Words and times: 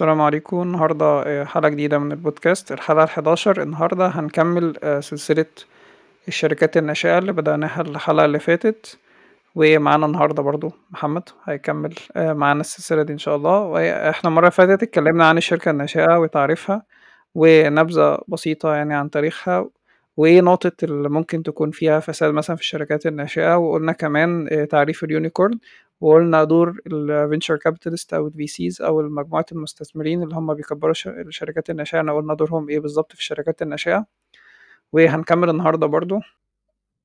السلام 0.00 0.20
عليكم. 0.20 0.62
النهاردة 0.62 1.06
آه، 1.26 1.44
حلقة 1.44 1.68
جديدة 1.68 1.98
من 1.98 2.12
البودكاست. 2.12 2.72
الحلقة 2.72 3.04
الحداشر. 3.04 3.62
النهاردة 3.62 4.06
هنكمل 4.06 4.74
آه، 4.82 5.00
سلسلة 5.00 5.46
الشركات 6.28 6.76
الناشئة 6.76 7.18
اللي 7.18 7.32
بدأناها 7.32 7.80
الحلقة 7.80 8.24
اللي 8.24 8.38
فاتت. 8.38 8.98
ومعانا 9.54 10.06
النهاردة 10.06 10.42
برضو 10.42 10.72
محمد 10.90 11.22
هيكمل 11.44 11.94
آه، 12.16 12.32
معانا 12.32 12.60
السلسلة 12.60 13.02
دي 13.02 13.12
إن 13.12 13.18
شاء 13.18 13.36
الله. 13.36 13.58
وإحنا 13.60 14.30
المرة 14.30 14.40
اللي 14.40 14.50
فاتت 14.50 14.82
اتكلمنا 14.82 15.28
عن 15.28 15.38
الشركة 15.38 15.70
الناشئة 15.70 16.18
وتعريفها 16.18 16.82
ونبذة 17.34 18.18
بسيطة 18.28 18.74
يعني 18.74 18.94
عن 18.94 19.10
تاريخها 19.10 19.68
وإيه 20.16 20.40
نقطة 20.40 20.72
اللي 20.82 21.08
ممكن 21.08 21.42
تكون 21.42 21.70
فيها 21.70 22.00
فساد 22.00 22.34
مثلا 22.34 22.56
في 22.56 22.62
الشركات 22.62 23.06
الناشئة. 23.06 23.56
وقلنا 23.56 23.92
كمان 23.92 24.48
تعريف 24.70 25.04
اليونيكورن. 25.04 25.58
وقلنا 26.00 26.44
دور 26.44 26.78
ال 26.86 26.95
venture 26.95 27.56
capitalist 27.56 28.14
أو 28.14 28.26
ال 28.26 28.46
VCs 28.46 28.82
أو 28.82 29.02
مجموعة 29.02 29.46
المستثمرين 29.52 30.22
اللي 30.22 30.34
هم 30.34 30.54
بيكبروا 30.54 30.94
الشركات 31.06 31.70
الناشئه 31.70 32.00
أنا 32.00 32.12
قلنا 32.16 32.34
دورهم 32.34 32.68
إيه 32.68 32.80
بالظبط 32.80 33.12
في 33.12 33.18
الشركات 33.18 33.62
الناشئه 33.62 34.06
وهنكمل 34.92 35.50
النهارده 35.50 35.86
برضو. 35.86 36.20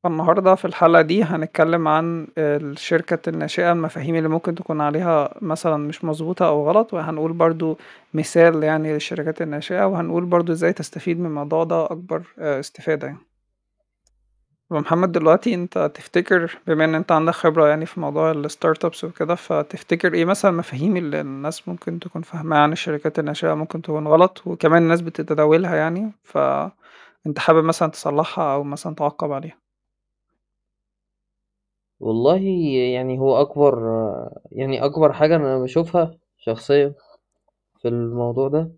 النهارده 0.06 0.56
في 0.56 0.66
الحلقة 0.66 1.02
دي 1.02 1.24
هنتكلم 1.24 1.88
عن 1.88 2.28
الشركة 2.38 3.30
الناشئة 3.30 3.72
المفاهيم 3.72 4.16
اللي 4.16 4.30
ممكن 4.30 4.56
تكون 4.56 4.82
عليها 4.82 5.36
مثلا 5.42 5.78
مش 5.78 6.04
مظبوطة 6.06 6.48
أو 6.48 6.70
غلط. 6.70 6.94
وهنقول 6.94 7.34
برضو 7.34 7.78
مثال 8.14 8.64
يعني 8.64 8.94
للشركات 8.94 9.42
الناشئة 9.42 9.86
وهنقول 9.88 10.26
برضو 10.26 10.52
إزاي 10.52 10.74
تستفيد 10.74 11.20
من 11.20 11.26
الموضوع 11.26 11.64
ده 11.64 11.86
أكبر 11.86 12.24
استفادة 12.40 13.08
يعني. 13.08 13.33
محمد 14.80 15.12
دلوقتي 15.12 15.54
انت 15.54 15.92
تفتكر 15.96 16.58
بما 16.68 16.86
ان 16.86 16.96
انت 16.96 17.12
عندك 17.12 17.34
خبرة 17.34 17.68
يعني 17.68 17.86
في 17.86 18.00
موضوع 18.00 18.32
الستارت 18.32 18.86
ابس 18.86 19.04
وكده 19.04 19.36
فتفتكر 19.36 20.14
إيه 20.14 20.26
مثلا 20.26 20.52
المفاهيم 20.52 20.98
اللي 20.98 21.22
الناس 21.22 21.68
ممكن 21.68 22.00
تكون 22.00 22.22
فاهماها 22.22 22.60
عن 22.60 22.72
الشركات 22.72 23.20
الناشئة 23.20 23.54
ممكن 23.54 23.82
تكون 23.82 24.08
غلط 24.08 24.42
وكمان 24.48 24.84
الناس 24.84 25.02
بتتداولها 25.02 25.76
يعني 25.76 26.12
فانت 26.24 27.40
حابب 27.40 27.64
مثلا 27.64 27.92
تصلحها 27.92 28.54
أو 28.56 28.64
مثلا 28.64 28.96
تعقب 28.96 29.32
عليها؟ 29.32 29.58
والله 32.00 32.38
يعني 32.94 33.20
هو 33.20 33.42
أكبر 33.42 33.80
يعني 34.52 34.86
أكبر 34.86 35.14
حاجة 35.14 35.36
أنا 35.36 35.60
بشوفها 35.60 36.18
شخصيا 36.38 36.94
في 37.82 37.88
الموضوع 37.88 38.48
ده 38.50 38.72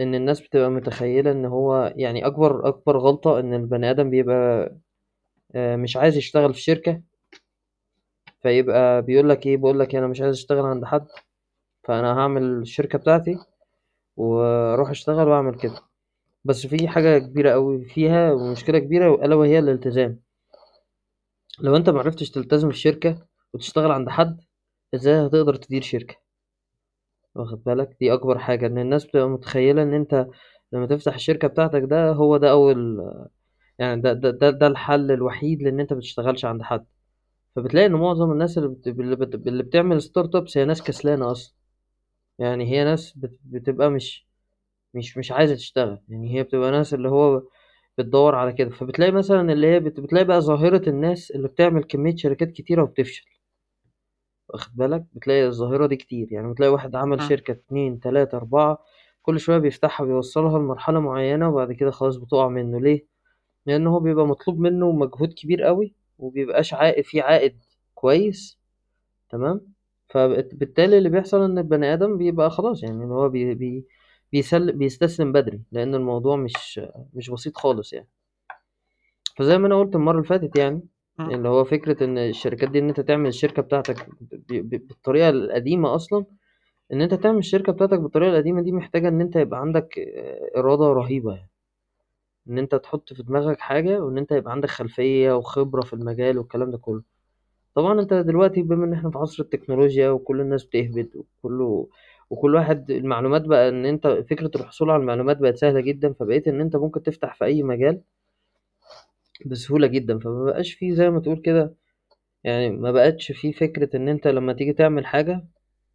إن 0.00 0.14
الناس 0.14 0.40
بتبقى 0.40 0.70
متخيلة 0.70 1.32
إن 1.32 1.46
هو 1.46 1.94
يعني 1.96 2.26
أكبر 2.26 2.68
أكبر 2.68 2.98
غلطة 2.98 3.40
إن 3.40 3.54
البني 3.54 3.90
آدم 3.90 4.10
بيبقى 4.10 4.76
آه، 5.54 5.76
مش 5.76 5.96
عايز 5.96 6.16
يشتغل 6.16 6.54
في 6.54 6.60
شركة. 6.60 7.02
فيبقى 8.42 9.02
بيقول 9.02 9.28
لك 9.28 9.46
إيه؟ 9.46 9.56
بقول 9.56 9.80
لك 9.80 9.94
أنا 9.94 10.06
مش 10.06 10.20
عايز 10.20 10.34
أشتغل 10.36 10.64
عند 10.66 10.84
حد 10.84 11.06
فأنا 11.84 12.12
هعمل 12.18 12.42
الشركة 12.42 12.98
بتاعتي 12.98 13.38
وأروح 14.16 14.90
أشتغل 14.90 15.28
وأعمل 15.28 15.58
كده. 15.58 15.76
بس 16.44 16.66
في 16.66 16.88
حاجة 16.88 17.18
كبيرة 17.18 17.50
أوي 17.54 17.84
فيها 17.84 18.32
ومشكلة 18.32 18.78
كبيرة 18.78 19.14
ألا 19.24 19.34
وهي 19.34 19.58
الالتزام. 19.58 20.20
لو 21.60 21.76
أنت 21.76 21.90
معرفتش 21.90 22.30
تلتزم 22.30 22.70
في 22.70 22.78
شركة 22.78 23.26
وتشتغل 23.52 23.90
عند 23.92 24.08
حد 24.08 24.40
إزاي 24.94 25.26
هتقدر 25.26 25.54
تدير 25.56 25.82
شركة؟ 25.82 26.16
واخد 27.34 27.64
بالك؟ 27.64 27.96
دي 28.00 28.12
أكبر 28.12 28.38
حاجة 28.38 28.66
إن 28.66 28.78
الناس 28.78 29.04
بتبقى 29.06 29.28
متخيلة 29.28 29.82
إن 29.82 29.94
أنت 29.94 30.26
لما 30.72 30.86
تفتح 30.86 31.14
الشركة 31.14 31.48
بتاعتك 31.48 31.82
ده 31.82 32.12
هو 32.12 32.36
ده 32.36 32.50
أول 32.50 32.98
يعني 33.78 34.00
ده 34.00 34.12
ده 34.12 34.30
ده, 34.30 34.50
ده 34.50 34.66
الحل 34.66 35.10
الوحيد 35.12 35.62
لأن 35.62 35.80
انت 35.80 35.92
بتشتغلش 35.92 36.44
عند 36.44 36.62
حد. 36.62 36.86
فبتلاقي 37.56 37.86
ان 37.86 37.92
معظم 37.92 38.32
الناس 38.32 38.58
اللي, 38.58 38.68
بت... 38.70 38.86
اللي, 38.88 39.16
بت... 39.16 39.34
اللي 39.48 39.62
بتعمل 39.62 40.02
ستارت 40.02 40.34
ابس 40.34 40.58
هي 40.58 40.64
ناس 40.64 40.82
كسلانة 40.82 41.30
أصلا. 41.32 41.54
يعني 42.38 42.66
هي 42.72 42.84
ناس 42.84 43.12
بت... 43.18 43.38
بتبقى 43.44 43.90
مش 43.90 44.26
مش 44.94 45.18
مش 45.18 45.32
عايزة 45.32 45.54
تشتغل. 45.54 46.00
يعني 46.08 46.34
هي 46.38 46.42
بتبقى 46.42 46.70
ناس 46.70 46.94
اللي 46.94 47.08
هو 47.08 47.42
بتدور 47.98 48.34
على 48.34 48.52
كده. 48.52 48.70
فبتلاقي 48.70 49.12
مثلا 49.12 49.52
اللي 49.52 49.66
هي 49.66 49.80
بت... 49.80 50.00
بتلاقي 50.00 50.24
بقى 50.24 50.40
ظاهرة 50.40 50.88
الناس 50.88 51.30
اللي 51.30 51.48
بتعمل 51.48 51.84
كمية 51.84 52.16
شركات 52.16 52.52
كتيرة 52.52 52.82
وبتفشل. 52.82 53.26
واخد 54.48 54.76
بالك؟ 54.76 55.04
بتلاقي 55.12 55.46
الظاهرة 55.46 55.86
دي 55.86 55.96
كتير. 55.96 56.32
يعني 56.32 56.52
بتلاقي 56.52 56.72
واحد 56.72 56.96
عمل 56.96 57.22
شركة 57.22 57.52
اتنين 57.52 58.00
تلاتة 58.00 58.36
أربعة 58.36 58.78
كل 59.22 59.40
شوية 59.40 59.58
بيفتحها 59.58 60.06
بيوصلها 60.06 60.58
لمرحلة 60.58 61.00
معينة 61.00 61.48
وبعد 61.48 61.72
كده 61.72 61.90
خلاص 61.90 62.16
بتقع 62.16 62.48
منه. 62.48 62.80
ليه؟ 62.80 63.06
لأن 63.66 63.86
هو 63.86 64.00
بيبقى 64.00 64.26
مطلوب 64.26 64.58
منه 64.60 64.92
مجهود 64.92 65.32
كبير 65.32 65.62
قوي 65.62 65.94
ومبيبقاش 66.18 66.74
عائد 66.74 67.04
فيه 67.04 67.22
عائد 67.22 67.56
كويس. 67.94 68.58
تمام؟ 69.30 69.60
فبالتالي 70.08 70.98
اللي 70.98 71.08
بيحصل 71.08 71.42
إن 71.42 71.58
البني 71.58 71.92
آدم 71.94 72.16
بيبقى 72.18 72.50
خلاص 72.50 72.82
يعني 72.82 73.04
إن 73.04 73.10
هو 73.10 73.28
بي 73.28 73.54
بي 73.54 73.84
بيسل 74.32 74.72
بيستسلم 74.72 75.32
بدري 75.32 75.60
لأن 75.72 75.94
الموضوع 75.94 76.36
مش 76.36 76.80
مش 77.14 77.30
بسيط 77.30 77.56
خالص 77.56 77.92
يعني. 77.92 78.08
فزي 79.36 79.58
ما 79.58 79.66
أنا 79.66 79.78
قلت 79.80 79.94
المرة 79.94 80.12
اللي 80.16 80.24
فاتت 80.28 80.56
يعني 80.56 80.82
اللي 81.20 81.48
هو 81.48 81.64
فكرة 81.64 82.04
إن 82.04 82.18
الشركات 82.18 82.70
دي 82.70 82.78
إن 82.78 82.88
أنت 82.88 83.00
تعمل 83.00 83.28
الشركة 83.28 83.62
بتاعتك 83.62 84.08
بالطريقة 84.50 85.28
القديمة 85.28 85.94
أصلا 85.94 86.24
إن 86.92 87.02
أنت 87.02 87.14
تعمل 87.14 87.38
الشركة 87.38 87.72
بتاعتك 87.72 88.00
بالطريقة 88.00 88.30
القديمة 88.30 88.62
دي 88.62 88.72
محتاجة 88.72 89.08
إن 89.08 89.20
أنت 89.20 89.36
يبقى 89.36 89.60
عندك 89.60 89.98
إرادة 90.56 90.84
رهيبة 90.92 91.34
يعني. 91.34 91.50
إن 92.48 92.58
أنت 92.58 92.74
تحط 92.74 93.12
في 93.12 93.22
دماغك 93.22 93.60
حاجة 93.60 94.00
وإن 94.04 94.18
أنت 94.18 94.32
يبقى 94.32 94.52
عندك 94.52 94.68
خلفية 94.70 95.32
وخبرة 95.36 95.82
في 95.82 95.92
المجال 95.92 96.38
والكلام 96.38 96.70
ده 96.70 96.78
كله. 96.78 97.02
طبعا 97.74 98.00
أنت 98.00 98.14
دلوقتي 98.14 98.62
بما 98.62 98.84
إن 98.84 98.92
إحنا 98.92 99.10
في 99.10 99.18
عصر 99.18 99.42
التكنولوجيا 99.42 100.10
وكل 100.10 100.40
الناس 100.40 100.64
بتهبط 100.64 101.08
وكله 101.16 101.88
وكل 102.30 102.54
واحد 102.54 102.90
المعلومات 102.90 103.42
بقى 103.42 103.68
إن 103.68 103.86
أنت 103.86 104.06
فكرة 104.30 104.50
الحصول 104.56 104.90
على 104.90 105.00
المعلومات 105.00 105.36
بقت 105.38 105.56
سهلة 105.56 105.80
جدا 105.80 106.12
فبقيت 106.12 106.48
إن 106.48 106.60
أنت 106.60 106.76
ممكن 106.76 107.02
تفتح 107.02 107.34
في 107.36 107.44
أي 107.44 107.62
مجال 107.62 108.02
بسهولة 109.46 109.86
جدًا، 109.86 110.18
فما 110.18 110.44
بقاش 110.44 110.72
في 110.74 110.94
زي 110.94 111.10
ما 111.10 111.20
تقول 111.20 111.40
كده 111.40 111.74
يعني 112.44 112.70
ما 112.70 112.92
بقتش 112.92 113.32
في 113.32 113.52
فكرة 113.52 113.96
إن 113.96 114.08
أنت 114.08 114.28
لمّا 114.28 114.52
تيجي 114.52 114.72
تعمل 114.72 115.06
حاجة 115.06 115.46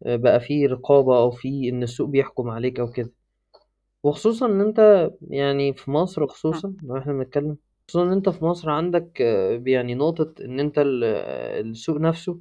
آآ 0.06 0.16
بقى 0.16 0.40
في 0.40 0.66
رقابة 0.66 1.18
أو 1.18 1.30
في 1.30 1.68
إن 1.70 1.82
السوق 1.82 2.08
بيحكم 2.10 2.50
عليك 2.50 2.80
أو 2.80 2.92
كده، 2.92 3.10
وخصوصًا 4.02 4.46
إن 4.46 4.60
أنت 4.60 5.10
يعني 5.30 5.72
في 5.74 5.90
مصر 5.90 6.26
خصوصًا 6.26 6.74
لو 6.82 6.98
إحنا 6.98 7.12
بنتكلم 7.12 7.56
خصوصًا 7.88 8.04
إن 8.06 8.12
أنت 8.12 8.28
في 8.28 8.44
مصر 8.44 8.70
عندك 8.70 9.20
يعني 9.66 9.94
نقطة 9.94 10.34
إن 10.44 10.60
أنت 10.60 10.78
ال 10.78 11.04
السوق 11.66 11.96
نفسه 11.96 12.38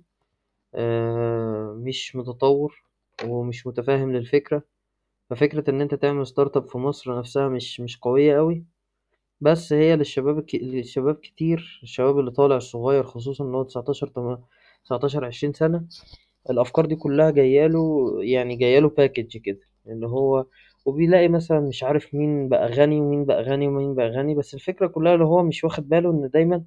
آآ 0.76 1.74
مش 1.78 2.16
متطور 2.16 2.84
ومش 3.26 3.68
متفهم 3.68 4.12
للفكرة، 4.14 4.64
ففكرة 5.30 5.72
إن 5.72 5.82
أنت 5.82 5.96
تعمل 5.96 6.28
startup 6.28 6.60
في 6.72 6.78
مصر 6.78 7.20
نفسها 7.20 7.50
مش 7.50 7.82
مش 7.82 7.98
قوية 8.00 8.40
أوي. 8.40 8.66
بس 9.42 9.74
هي 9.74 9.96
للشباب 9.96 10.38
الك... 10.40 10.56
للشباب 10.56 11.16
كتير 11.16 11.80
الشباب 11.84 12.20
اللي 12.20 12.32
طالع 12.32 12.56
الصغير 12.58 13.04
خصوصا 13.04 13.44
اللي 13.46 13.58
هو 13.58 13.64
19 13.64 14.08
تم... 14.08 14.38
19 14.86 15.26
20 15.26 15.54
سنة 15.54 15.86
الأفكار 16.50 16.86
دي 16.86 16.96
كلها 16.96 17.32
جاياله 17.32 18.12
يعني 18.24 18.56
جاياله 18.56 18.90
باكج 18.90 19.38
كده 19.38 19.60
اللي 19.88 20.08
هو 20.08 20.46
وبيلاقي 20.86 21.28
مثلا 21.28 21.60
مش 21.60 21.84
عارف 21.84 22.14
مين 22.16 22.50
بقى 22.50 22.68
غني 22.68 23.00
ومين 23.02 23.26
بقى 23.26 23.44
غني 23.44 23.68
ومين 23.68 23.96
بقى 23.96 24.10
غني 24.10 24.36
بس 24.36 24.54
الفكرة 24.54 24.88
كلها 24.88 25.14
اللي 25.14 25.26
هو 25.26 25.44
مش 25.44 25.64
واخد 25.64 25.90
باله 25.90 26.12
إن 26.12 26.30
دايما 26.34 26.64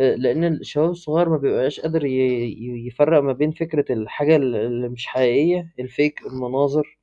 آه، 0.00 0.14
لأن 0.14 0.44
الشباب 0.44 0.90
الصغير 0.90 1.28
ما 1.28 1.36
بيبقاش 1.36 1.80
قادر. 1.80 2.04
يفرق 2.06 3.22
ما 3.22 3.32
بين 3.32 3.50
فكرة 3.52 3.92
الحاجة 3.92 4.36
اللي 4.36 4.88
مش 4.88 5.06
حقيقية 5.06 5.74
الفيك 5.80 6.22
المناظر 6.26 6.98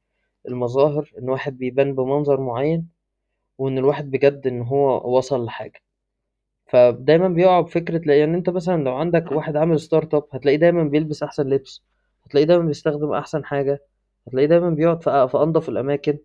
المظاهر 0.48 1.12
إن 1.20 1.30
واحد 1.30 1.58
بيبان 1.58 1.96
بمنظر 1.96 2.42
معين 2.42 2.90
وإن 3.58 3.78
الواحد 3.78 4.12
بجد 4.12 4.48
إن 4.48 4.62
هو 4.62 5.18
وصل 5.18 5.46
لحاجة 5.46 5.82
فدايما 6.68 7.28
بيقعوا 7.28 7.62
بفكرة 7.62 8.12
يعني 8.14 8.38
أنت 8.38 8.50
مثلا 8.50 8.84
لو 8.84 8.96
عندك 8.96 9.32
واحد 9.32 9.56
عامل 9.56 9.80
startup 9.80 10.24
هتلاقيه 10.34 10.58
دايما 10.58 10.84
بيلبس 10.84 11.24
أحسن 11.24 11.50
لبس 11.50 11.84
هتلاقيه 12.26 12.48
دايما 12.48 12.66
بيستخدم 12.66 13.12
أحسن 13.14 13.46
حاجة 13.46 13.80
هتلاقيه 14.28 14.48
دايما 14.48 14.70
بيقعد 14.70 15.04
في 15.04 15.28
في 15.32 15.38
أنظف 15.38 15.70
الأماكن 15.70 16.18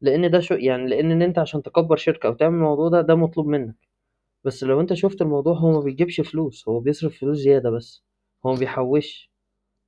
لأن 0.00 0.30
ده 0.30 0.40
show 0.40 0.54
يعني 0.54 0.88
لأن 0.90 1.10
إن 1.12 1.22
أنت 1.22 1.38
عشان 1.38 1.62
تكبر 1.62 1.96
شركة 1.96 2.26
أو 2.26 2.34
تعمل 2.34 2.54
الموضوع 2.56 2.88
ده 2.88 3.00
ده 3.00 3.14
مطلوب 3.14 3.46
منك. 3.46 3.76
بس 4.44 4.64
لو 4.64 4.80
أنت 4.80 4.94
شفت 4.94 5.22
الموضوع 5.22 5.54
هو 5.58 5.72
ما 5.72 5.80
بيجيبش 5.80 6.20
فلوس 6.20 6.68
هو 6.68 6.80
بيصرف 6.80 7.18
فلوس 7.20 7.38
زيادة 7.38 7.70
بس 7.70 8.04
هو 8.46 8.52
ما 8.52 8.58
بيحوش. 8.58 9.30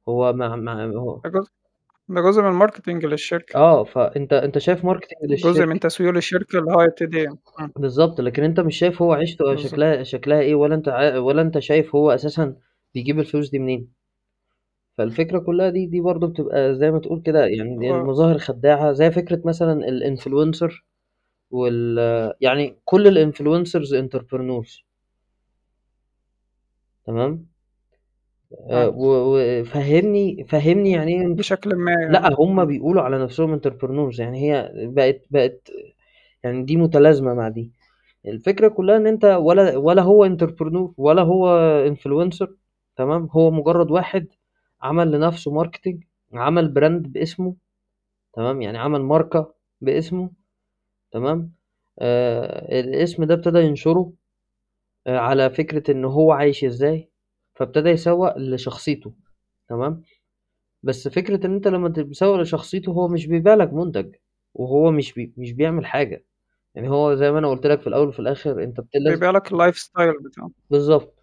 هو 0.09 0.33
مع 0.33 0.57
مع 0.57 0.85
هو 0.85 1.21
ده 1.25 1.31
جزء 1.31 1.51
ده 2.09 2.21
جزء 2.21 2.43
من 2.43 2.49
ال 2.49 2.55
marketing 2.55 3.07
للشركة. 3.07 3.57
آه 3.59 3.85
فأنت 3.85 4.33
أنت 4.33 4.59
شايف 4.59 4.85
marketing 4.85 5.19
جزء 5.31 5.67
من 5.67 5.73
للشركة 5.73 5.79
تسويق 5.79 6.11
للشركة 6.11 6.59
اللي 6.59 6.73
هو 6.73 6.83
يبتدي 6.83 7.29
بالظبط 7.77 8.21
لكن 8.21 8.45
أنت 8.45 8.61
مش 8.61 8.79
شايف 8.79 9.03
هو 9.03 9.13
عيشته 9.13 9.57
شكلها 9.57 10.03
شكلها 10.03 10.41
إيه 10.41 10.55
ولا 10.55 10.75
أنت 10.75 10.89
عا- 10.89 11.19
ولا 11.19 11.43
أنت 11.43 11.59
شايف 11.59 11.95
هو 11.97 12.11
أساسا 12.11 12.57
بيجيب 12.95 13.19
الفلوس 13.21 13.51
دي 13.51 13.59
منين؟ 13.59 13.98
فالفكرة 14.99 15.39
كلها 15.39 15.71
دي 15.71 15.87
دي 15.87 16.01
برضه 16.01 16.27
بتبقى 16.29 16.75
زي 16.75 16.91
ما 16.91 16.99
تقول 17.01 17.23
كده 17.23 17.47
يعني 17.47 17.79
هو 17.79 17.97
المظاهر 17.97 18.39
خداعة 18.39 18.93
زي 18.93 19.11
فكرة 19.11 19.43
مثلا 19.45 19.73
ال 19.89 19.98
influencer 19.98 20.85
وال 21.51 21.99
يعني 22.41 22.79
كل 22.87 23.09
ال 23.09 23.16
influencers 23.16 23.95
entrepreneurs 23.95 24.85
تمام 27.05 27.49
آه. 28.71 28.89
و 28.89 29.37
وفهّمني 29.37 30.45
فهّمني 30.49 30.91
يعني 30.93 31.13
إيه 31.21 31.27
انت 31.27 31.39
بشكلٍ 31.39 31.75
ما 31.77 31.91
لأ 31.91 32.21
يعني، 32.23 32.35
هُم 32.39 32.61
إمم. 32.61 32.65
بيقولوا 32.69 33.03
على 33.03 33.19
نَفْسهم 33.25 33.61
entrepreneurs 33.61 34.21
يعني 34.21 34.39
هي 34.53 34.73
بقت 34.75 35.23
بقت 35.31 35.71
يعني 36.45 36.65
دي 36.65 36.77
متلازمة 36.77 37.35
مع 37.35 37.49
دي. 37.49 37.73
الفكرة 38.27 38.69
كلّها 38.69 38.97
إن 38.97 39.07
أنت 39.07 39.25
ولا 39.27 39.77
ولا 39.79 40.03
هو 40.03 40.31
entrepreneur 40.37 40.91
ولا 40.99 41.23
هو 41.23 41.49
influencer 41.97 42.49
تمام، 42.97 43.29
هو 43.33 43.51
مجرّد 43.51 43.91
واحد 43.91 44.29
عمل 44.83 45.13
لنَفْسه 45.13 45.65
marketing 45.65 45.97
عمل 46.35 46.75
brand 46.79 47.09
باسمه 47.09 47.57
تمام، 48.35 48.63
يعني 48.63 48.79
عمل 48.79 49.03
ماركة 49.03 49.55
باسمه 49.83 50.31
تمام، 51.13 51.53
آآ 52.01 52.81
الاسم 52.81 53.25
ده 53.25 53.35
ابتدى 53.35 53.59
ينشره 53.61 54.13
آآ 55.07 55.19
على 55.21 55.51
فكرة 55.51 55.93
إن 55.93 56.05
هو 56.07 56.33
عايش 56.33 56.65
إزاي، 56.65 57.11
فابتدى 57.57 57.91
يسوّق 57.91 58.39
لشخصيته 58.39 59.15
تمام، 59.69 60.03
بس 60.85 61.09
فكرة 61.09 61.47
إن 61.49 61.55
أنت 61.55 61.69
لمّا 61.69 61.89
ت 61.91 62.01
بتسوّق 62.01 62.37
لشخصيته 62.41 62.93
هو 62.93 63.09
مش 63.09 63.27
بيبيع 63.29 63.55
لك 63.55 63.75
منتج، 63.75 64.15
وهو 64.55 64.93
مش 64.93 65.15
بي 65.15 65.35
مش 65.39 65.53
بيعمل 65.53 65.87
حاجة، 65.87 66.27
يعني 66.77 66.91
هو 66.91 67.15
زي 67.17 67.33
ما 67.33 67.41
أنا 67.41 67.49
قُلت 67.51 67.67
لك 67.69 67.81
في 67.83 67.89
الأول 67.89 68.09
وفي 68.09 68.21
الآخر 68.21 68.65
أنت 68.65 68.81
بت 68.81 68.97
لاز 68.97 69.15
بيبيع 69.15 69.33
لك 69.33 69.49
الlifestyle 69.49 70.25
بتاعه. 70.25 70.51
بالضبط، 70.71 71.18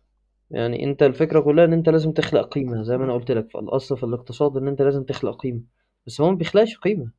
يعني 0.52 0.84
أنت 0.84 1.04
الفكرة 1.04 1.40
كلّها 1.40 1.66
إن 1.66 1.74
أنت 1.74 1.90
لازم 1.90 2.12
تخلق 2.12 2.48
قيمة 2.54 2.84
زي 2.84 2.98
ما 2.98 3.04
أنا 3.06 3.14
قُلت 3.14 3.32
لك، 3.32 3.52
فالأصل 3.52 3.98
في 3.98 4.04
الاقتصاد 4.04 4.58
إن 4.58 4.68
أنت 4.68 4.82
لازم 4.82 5.04
تخلق 5.04 5.42
قيمة، 5.42 5.62
بس 6.08 6.22
هو 6.22 6.30
ما 6.32 6.36
بيخلقش 6.36 6.78
قيمة. 6.78 7.12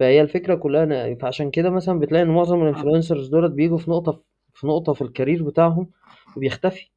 فهي 0.00 0.20
الفكرة 0.20 0.54
كلّها 0.54 0.84
إن 0.84 1.16
فعشان 1.18 1.50
كده 1.50 1.70
مثلًا 1.70 1.98
بتلاقي 1.98 2.22
إن 2.22 2.28
معظم 2.30 2.60
إمم. 2.62 2.74
الinfluencers 2.74 3.30
دُولة 3.30 3.48
بييجوا 3.48 3.78
في 3.78 3.90
نقطة 3.90 4.22
في 4.54 4.66
نقطة 4.66 4.92
في 4.92 5.04
الcareer 5.04 5.42
بتاعهم 5.42 5.90
وبيختفي. 6.36 6.90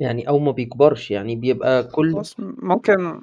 يعني 0.00 0.28
أو 0.28 0.38
ما 0.38 0.50
بيكبرش، 0.52 1.10
يعني 1.10 1.36
بيبقى 1.36 1.84
كل 1.84 2.12
خلاص 2.12 2.34
ممكن. 2.38 3.22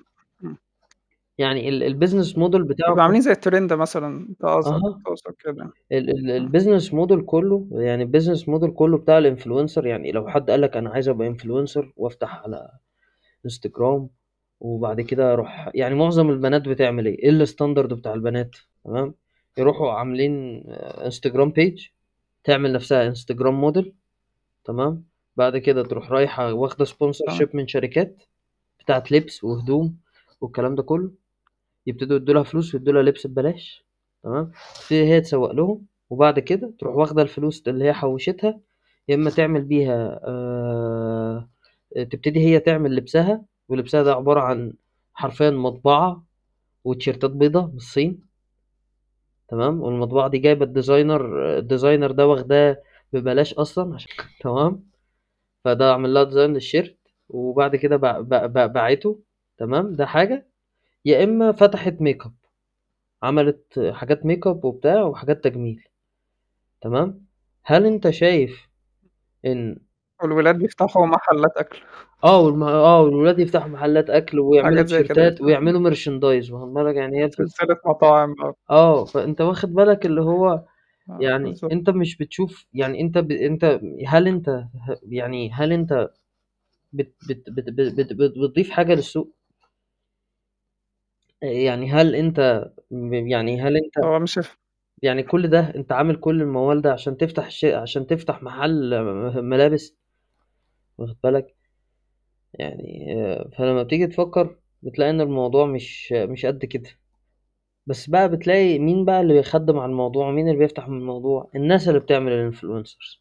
يعني 1.37 1.69
ال 1.69 1.83
الbusiness 1.99 2.33
model 2.33 2.37
بيبقوا 2.39 2.63
بتاعهم 2.73 2.99
عاملين 2.99 3.21
زي 3.21 3.33
الtrend 3.33 3.73
مثلًا، 3.73 4.27
قصدك 4.43 4.83
أها. 4.85 5.01
تقصد 5.05 5.33
كده، 5.39 5.71
ال 5.91 6.09
ال 6.09 6.31
إمم. 6.31 6.49
الbusiness 6.51 6.83
model 6.91 7.21
كلّه 7.25 7.67
يعني 7.71 8.05
الbusiness 8.05 8.41
model 8.43 8.65
كلّه 8.69 8.97
بتاع 8.97 9.21
الinfluencer 9.21 9.85
يعني 9.85 10.11
لو 10.11 10.27
حد 10.27 10.51
قال 10.51 10.61
لك 10.61 10.77
أنا 10.77 10.89
عايز 10.89 11.09
أبقى 11.09 11.35
influencer 11.35 11.85
وأفتح 11.97 12.35
على 12.43 12.69
Instagram 13.49 14.01
وبعد 14.59 15.01
كده 15.01 15.33
أروح 15.33 15.71
يعني 15.75 15.95
معظم 15.95 16.29
البنات 16.29 16.69
بتعمل 16.69 17.05
إيه، 17.07 17.19
إيه 17.23 17.45
الstandard 17.45 17.93
بتاع 17.93 18.13
البنات 18.13 18.55
تمام، 18.85 19.13
يروحوا 19.57 19.91
عاملين 19.91 20.63
Instagram 21.09 21.49
page 21.59 21.89
تعمل 22.43 22.73
نَفْسها 22.73 23.13
Instagram 23.13 23.71
model 23.73 23.85
تمام، 24.65 25.05
بعد 25.37 25.57
كده 25.57 25.83
تروح 25.83 26.11
رايحة 26.11 26.53
واخدة 26.53 26.85
تمام. 26.85 27.13
sponsorship 27.13 27.55
من 27.55 27.67
شركات 27.67 28.23
بتاعة 28.81 29.03
لبس 29.11 29.43
وهدوم 29.43 29.97
والكلام 30.41 30.75
ده 30.75 30.83
كلّه، 30.83 31.11
يبتدوا 31.87 32.17
يدّوا 32.17 32.35
لها 32.35 32.43
فلوس 32.43 32.75
ويدّوا 32.75 32.93
لها 32.93 33.03
لبس 33.03 33.27
ببلاش 33.27 33.85
تمام، 34.23 34.51
تبتدي 34.81 35.03
هي 35.05 35.21
تسوّق 35.21 35.51
لهم 35.51 35.87
وبعد 36.11 36.39
كده 36.39 36.73
تروح 36.79 36.95
واخدة 36.97 37.23
الفلوس 37.23 37.63
اللي 37.69 37.85
هي 37.85 37.93
حوّشتها 37.93 38.61
يا 39.09 39.15
إمّا 39.15 39.29
تعمل 39.31 39.61
بيها 39.63 40.21
آآ 40.25 41.49
تبتدي 41.95 42.39
هي 42.39 42.59
تعمل 42.59 42.95
لبسها 42.95 43.45
ولبسها 43.69 44.03
ده 44.03 44.13
عبارة 44.15 44.41
عن 44.41 44.73
حرفيًا 45.13 45.49
مطبعة 45.51 46.25
وتيشيرتات 46.85 47.31
بيضا 47.31 47.67
من 47.67 47.77
الصين 47.77 48.21
تمام، 49.49 49.81
والمطبعة 49.81 50.27
دي 50.29 50.37
جايبة 50.37 50.65
الdesigner 50.65 51.21
الdesigner 51.61 52.11
ده 52.11 52.27
واخداه 52.27 52.81
ببلاش 53.13 53.53
أصلًا 53.53 53.95
عشان 53.95 54.11
تمام، 54.41 54.89
فده 55.65 55.93
عامل 55.93 56.15
لها 56.15 56.25
design 56.25 56.37
للتيشيرت 56.37 56.97
وبعد 57.29 57.77
كده 57.77 57.97
باعته 58.67 59.19
تمام، 59.59 59.93
ده 59.93 60.05
حاجة، 60.05 60.49
يا 61.07 61.23
إمّا 61.23 61.51
فتحت 61.51 61.93
makeup 62.03 62.31
عملت 63.23 63.91
حاجات 63.93 64.21
makeup 64.23 64.65
وبتاع 64.65 65.03
وحاجات 65.03 65.43
تجميل 65.43 65.83
تمام، 66.81 67.25
هل 67.63 67.85
أنت 67.85 68.09
شايف 68.09 68.69
إن 69.45 69.79
والولاد 70.23 70.59
بيفتحوا 70.59 71.05
محلات 71.05 71.51
أكل. 71.57 71.79
آه 72.23 72.41
والم 72.41 72.63
آه 72.63 73.01
والولاد 73.01 73.39
يفتحوا 73.39 73.69
محلات 73.69 74.09
أكل 74.09 74.39
ويعملوا 74.39 74.71
حاجات 74.77 74.87
زي 74.87 74.97
كده 74.97 75.03
تيشيرتات 75.05 75.31
بيفتحوا. 75.31 75.47
ويعملوا 75.47 75.91
merchandise 75.91 76.51
واخد 76.51 76.73
بالك، 76.73 76.95
يعني 76.95 77.23
هي 77.25 77.31
سلسلة 77.31 77.77
مطاعم 77.87 78.35
آه. 78.41 78.55
آه، 78.69 79.05
فأنت 79.05 79.41
واخد 79.41 79.73
بالك 79.73 80.07
اللي 80.07 80.21
هو 80.21 80.49
آه، 80.49 81.19
يعني 81.21 81.49
بالضبط. 81.49 81.71
أنت 81.73 81.89
مش 81.89 82.17
بتشوف 82.17 82.65
يعني 82.73 83.01
أنت 83.01 83.17
ب 83.17 83.31
أنت 83.31 83.79
هل 84.07 84.27
أنت 84.27 84.49
ه 84.49 84.67
يعني 85.03 85.51
هل 85.53 85.73
أنت 85.73 86.09
بت 86.93 87.15
بت 87.29 87.51
بت 87.51 87.69
بت 87.71 87.93
بت 87.95 88.13
بت 88.13 88.33
بتضيف 88.39 88.71
حاجة 88.71 88.95
للسوق؟ 88.95 89.36
يعني 91.41 91.91
هل 91.91 92.15
أنت 92.15 92.69
م 92.91 93.13
يعني 93.13 93.61
هل 93.61 93.77
أنت 93.77 93.97
هو 94.05 94.19
مش 94.19 94.39
يعني 95.03 95.23
كل 95.23 95.47
ده 95.49 95.59
أنت 95.75 95.91
عامل 95.91 96.15
كل 96.15 96.41
الموال 96.41 96.81
ده 96.81 96.93
عشان 96.93 97.17
تفتح 97.17 97.51
ش 97.51 97.65
عشان 97.65 98.07
تفتح 98.07 98.43
محل 98.43 98.95
ملابس؟ 99.43 99.95
واخد 100.97 101.17
بالك؟ 101.23 101.55
يعني 102.53 103.13
آآ 103.23 103.49
فلمّا 103.57 103.83
بتيجي 103.83 104.07
تفكّر 104.07 104.55
بتلاقي 104.83 105.09
إن 105.11 105.21
الموضوع 105.21 105.65
مش 105.65 106.11
مش 106.13 106.45
قد 106.45 106.65
كده، 106.65 106.89
بس 107.87 108.09
بقى 108.09 108.29
بتلاقي 108.29 108.79
مين 108.79 109.05
بقى 109.05 109.21
اللي 109.21 109.33
بيخدِّم 109.33 109.79
على 109.79 109.91
الموضوع، 109.91 110.31
مين 110.31 110.47
اللي 110.49 110.59
بيفتح 110.59 110.89
من 110.89 110.97
الموضوع؟ 110.99 111.51
الناس 111.55 111.87
اللي 111.89 111.99
بتعمل 111.99 112.53
الinfluencers. 112.53 113.19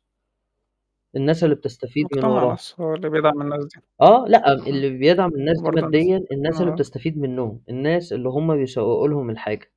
الناس 1.17 1.45
اللي 1.45 1.55
بتستفيد 1.55 2.07
من 2.17 2.25
وراهم. 2.25 2.53
نفسه 2.53 2.77
هو 2.85 2.95
اللي 2.95 3.09
بيدعم 3.11 3.43
الناس 3.43 3.65
دي. 3.65 3.81
آه، 4.01 4.25
لأ. 4.29 4.53
اللي 4.53 4.91
بيدعم 4.91 5.31
الناس 5.35 5.61
دي 5.61 5.71
ناس 5.71 5.85
ماديًا 5.85 6.25
الناس 6.33 6.61
اللي 6.61 6.73
آه. 6.73 6.75
بتستفيد 6.75 7.19
منّهم، 7.19 7.61
الناس 7.69 8.13
اللي 8.13 8.29
هُم 8.29 8.57
بيسوّقوا 8.57 9.09
لهم 9.09 9.31
الحاجة، 9.31 9.73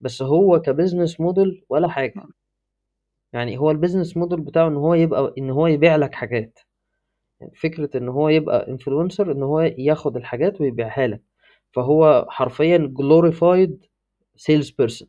بس 0.00 0.22
هو 0.22 0.62
كbusiness 0.62 1.12
model 1.12 1.64
ولا 1.68 1.88
حاجة. 1.88 2.14
إمم. 2.16 2.32
يعني 3.32 3.58
هو 3.58 3.74
الbusiness 3.74 4.08
model 4.10 4.34
بتاعه 4.40 4.68
إن 4.68 4.76
هو 4.76 4.94
يبقى 4.94 5.34
إن 5.38 5.50
هو 5.50 5.66
يبيع 5.66 5.96
لك 5.96 6.14
حاجات، 6.14 6.58
فكرة 7.62 7.90
إن 7.98 8.08
هو 8.08 8.28
يبقى 8.28 8.66
influencer 8.78 9.20
إن 9.20 9.42
هو 9.42 9.60
ياخد 9.60 10.16
الحاجات 10.16 10.60
ويبيعها 10.60 11.06
لك، 11.06 11.22
فهو 11.72 12.26
حرفيًا 12.30 12.94
glorified 13.00 13.70
sales 14.38 14.68
person. 14.82 15.06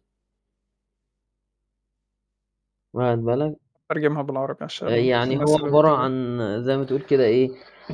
واخد 2.93 3.19
بالك؟ 3.25 3.55
ترجمها 3.89 4.21
بالعربي 4.21 4.63
عشان 4.63 4.87
يعني 4.89 5.37
هو 5.37 5.57
عبارة. 5.65 5.89
عن 5.97 6.39
زي 6.63 6.77
ما 6.77 6.83
تقول 6.83 7.01
كده 7.01 7.23
إيه، 7.23 7.49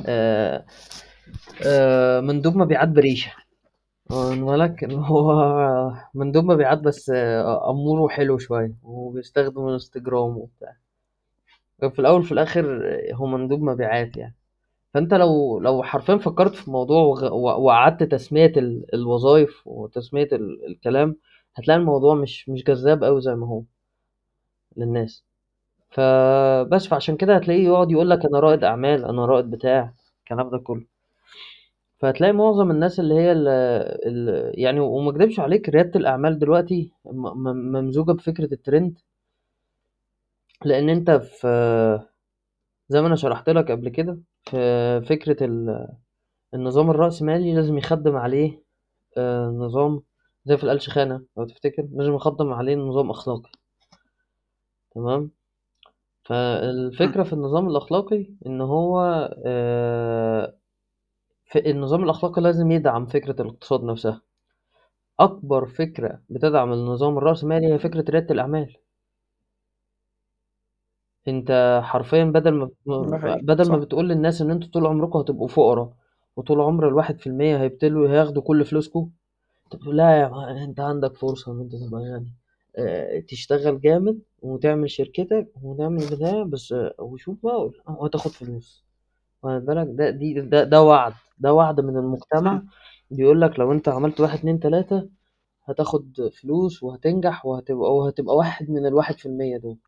آآ 0.06 0.64
آآ 1.66 2.20
مندوب 2.20 2.56
مبيعات 2.56 2.88
بريشة،؟ 2.88 3.32
اللي 4.82 4.96
هو 4.96 5.92
مندوب 6.14 6.44
مبيعات 6.44 6.78
بس 6.78 7.12
أمور 7.70 8.00
وحلو 8.00 8.38
شوية 8.38 8.74
وبيستخدم 8.82 9.68
الإنستجرام 9.68 10.36
وبتاع. 10.38 10.76
في 11.80 11.98
الأول 11.98 12.20
وفي 12.20 12.32
الآخر 12.32 12.82
هو 13.14 13.26
مندوب 13.26 13.62
مبيعات 13.62 14.16
يعني. 14.16 14.34
فأنت 14.94 15.14
لو 15.14 15.60
لو 15.60 15.82
حرفيًا 15.82 16.16
فكّرت 16.16 16.54
في 16.54 16.68
الموضوع 16.68 17.02
وقعدت 17.32 18.02
تسمية 18.02 18.52
ال 18.56 18.94
الوظايف 18.94 19.62
وتسمية 19.66 20.28
ال 20.32 20.66
الكلام، 20.66 21.16
هتلاقي 21.56 21.78
الموضوع 21.80 22.14
مش 22.14 22.48
مش 22.48 22.64
جذاب 22.64 23.04
أوي 23.04 23.20
زي 23.20 23.34
ما 23.34 23.46
هو 23.48 23.62
للناس. 24.76 25.22
فبس، 25.92 26.86
فعشان 26.88 27.16
كده 27.16 27.36
هتلاقيه 27.36 27.64
يقعد 27.64 27.90
يقول 27.90 28.10
لك 28.10 28.24
أنا 28.26 28.40
رائد 28.40 28.64
أعمال، 28.64 29.04
أنا 29.04 29.26
رائد 29.26 29.50
بتاع، 29.50 29.94
الكلام 30.24 30.50
ده 30.50 30.58
كلّه. 30.58 30.86
فهتلاقي 31.98 32.32
معظم 32.32 32.70
الناس 32.70 33.00
اللي 33.00 33.14
هي 33.14 33.32
ال 33.32 33.48
ال 33.48 34.52
يعني 34.60 34.80
وما 34.80 35.10
اكدبش 35.10 35.40
عليك 35.40 35.68
ريادة 35.68 36.00
الأعمال 36.00 36.38
دلوقتي 36.38 36.90
ممزوجة 37.04 38.12
بفكرة 38.12 38.48
الtrend. 38.54 39.02
لإن 40.64 40.88
أنت 40.90 41.10
في 41.10 41.46
زي 42.88 43.00
ما 43.00 43.06
أنا 43.06 43.16
شرحت 43.16 43.50
لك 43.50 43.70
قبل 43.70 43.88
كده، 43.88 44.18
في 44.50 45.02
فكرة 45.08 45.44
ال 45.44 45.88
النظام 46.54 46.90
الرأسمالي 46.90 47.54
لازم 47.54 47.78
يخدِّم 47.78 48.16
عليه 48.16 48.62
آآ 49.18 49.46
نظام 49.46 50.02
زي 50.46 50.56
في 50.56 50.64
الألشخانة 50.64 51.22
لو 51.38 51.46
تفتكر، 51.46 51.88
لازم 51.92 52.14
يخدِّم 52.14 52.52
عليه 52.54 52.76
نظام 52.76 53.10
أخلاقي. 53.10 53.50
تمام؟ 54.90 55.30
فالفكرة 56.24 57.22
في 57.22 57.32
النظام 57.32 57.68
الأخلاقي 57.68 58.26
إن 58.46 58.60
هو 58.60 59.00
آآ 59.46 60.56
ف 61.46 61.56
النظام 61.56 62.04
الأخلاقي 62.04 62.42
لازم 62.42 62.70
يدعم 62.70 63.06
فكرة 63.06 63.42
الاقتصاد 63.42 63.84
نفسها. 63.84 64.22
أكبر 65.20 65.66
فكرة 65.66 66.20
بتدعم 66.30 66.72
النظام 66.72 67.18
الرأسمالي 67.18 67.72
هي 67.74 67.78
فكرة 67.78 68.04
ريادة 68.10 68.34
الأعمال. 68.34 68.76
أنت 71.28 71.80
حرفيًا 71.84 72.24
بدل 72.24 72.50
ما 72.54 72.70
ده 73.00 73.18
ب 73.18 73.18
حقيقي، 73.18 73.42
بدل 73.42 73.68
ما 73.68 73.78
صح. 73.78 73.80
بتقول 73.80 74.08
للناس 74.08 74.42
إن 74.42 74.50
أنتم 74.50 74.70
طول 74.70 74.86
عمركم 74.86 75.18
هتبقوا 75.18 75.48
فقرا 75.48 75.94
وطول 76.36 76.60
عمر 76.60 76.88
ال1% 76.88 77.56
هيبتلوا 77.60 78.08
هياخدوا 78.08 78.42
كل 78.42 78.64
فلوسكم، 78.64 79.10
أنت 79.64 79.76
بتقول 79.76 79.96
لها 79.96 80.16
يا 80.16 80.64
أنت 80.64 80.80
عندك 80.80 81.16
فرصة 81.16 81.52
إن 81.52 81.60
أنت 81.60 81.76
تبقى 81.76 82.00
غني، 82.02 82.32
آآ 82.78 83.20
تشتغل 83.28 83.80
جامد 83.80 84.18
وتعمل 84.42 84.90
شركتك 84.90 85.52
وتعمل 85.62 86.06
بتاع 86.16 86.42
بس 86.42 86.74
وشوف 86.98 87.36
بقى 87.42 87.70
وهتاخد 87.86 88.30
فلوس. 88.30 88.84
واخد 89.42 89.64
بالك؟ 89.66 89.86
ده 89.90 90.10
دي 90.10 90.34
ده 90.40 90.64
ده 90.64 90.82
وعد 90.82 91.12
ده 91.38 91.52
وعد 91.52 91.80
من 91.80 91.96
المجتمع. 91.96 92.62
بيقول 93.10 93.40
لك 93.40 93.58
لو 93.58 93.72
انت 93.72 93.88
عملت 93.88 94.20
واحد 94.20 94.38
اتنين 94.38 94.60
تلاتة 94.60 95.08
هتاخد 95.64 96.30
فلوس 96.42 96.82
وهتنجح 96.82 97.46
وهتبقى 97.46 97.96
وهتبقى 97.96 98.36
واحد 98.36 98.70
من 98.70 98.86
الواحد 98.86 99.18
في 99.18 99.26
المية 99.26 99.56
دول. 99.56 99.78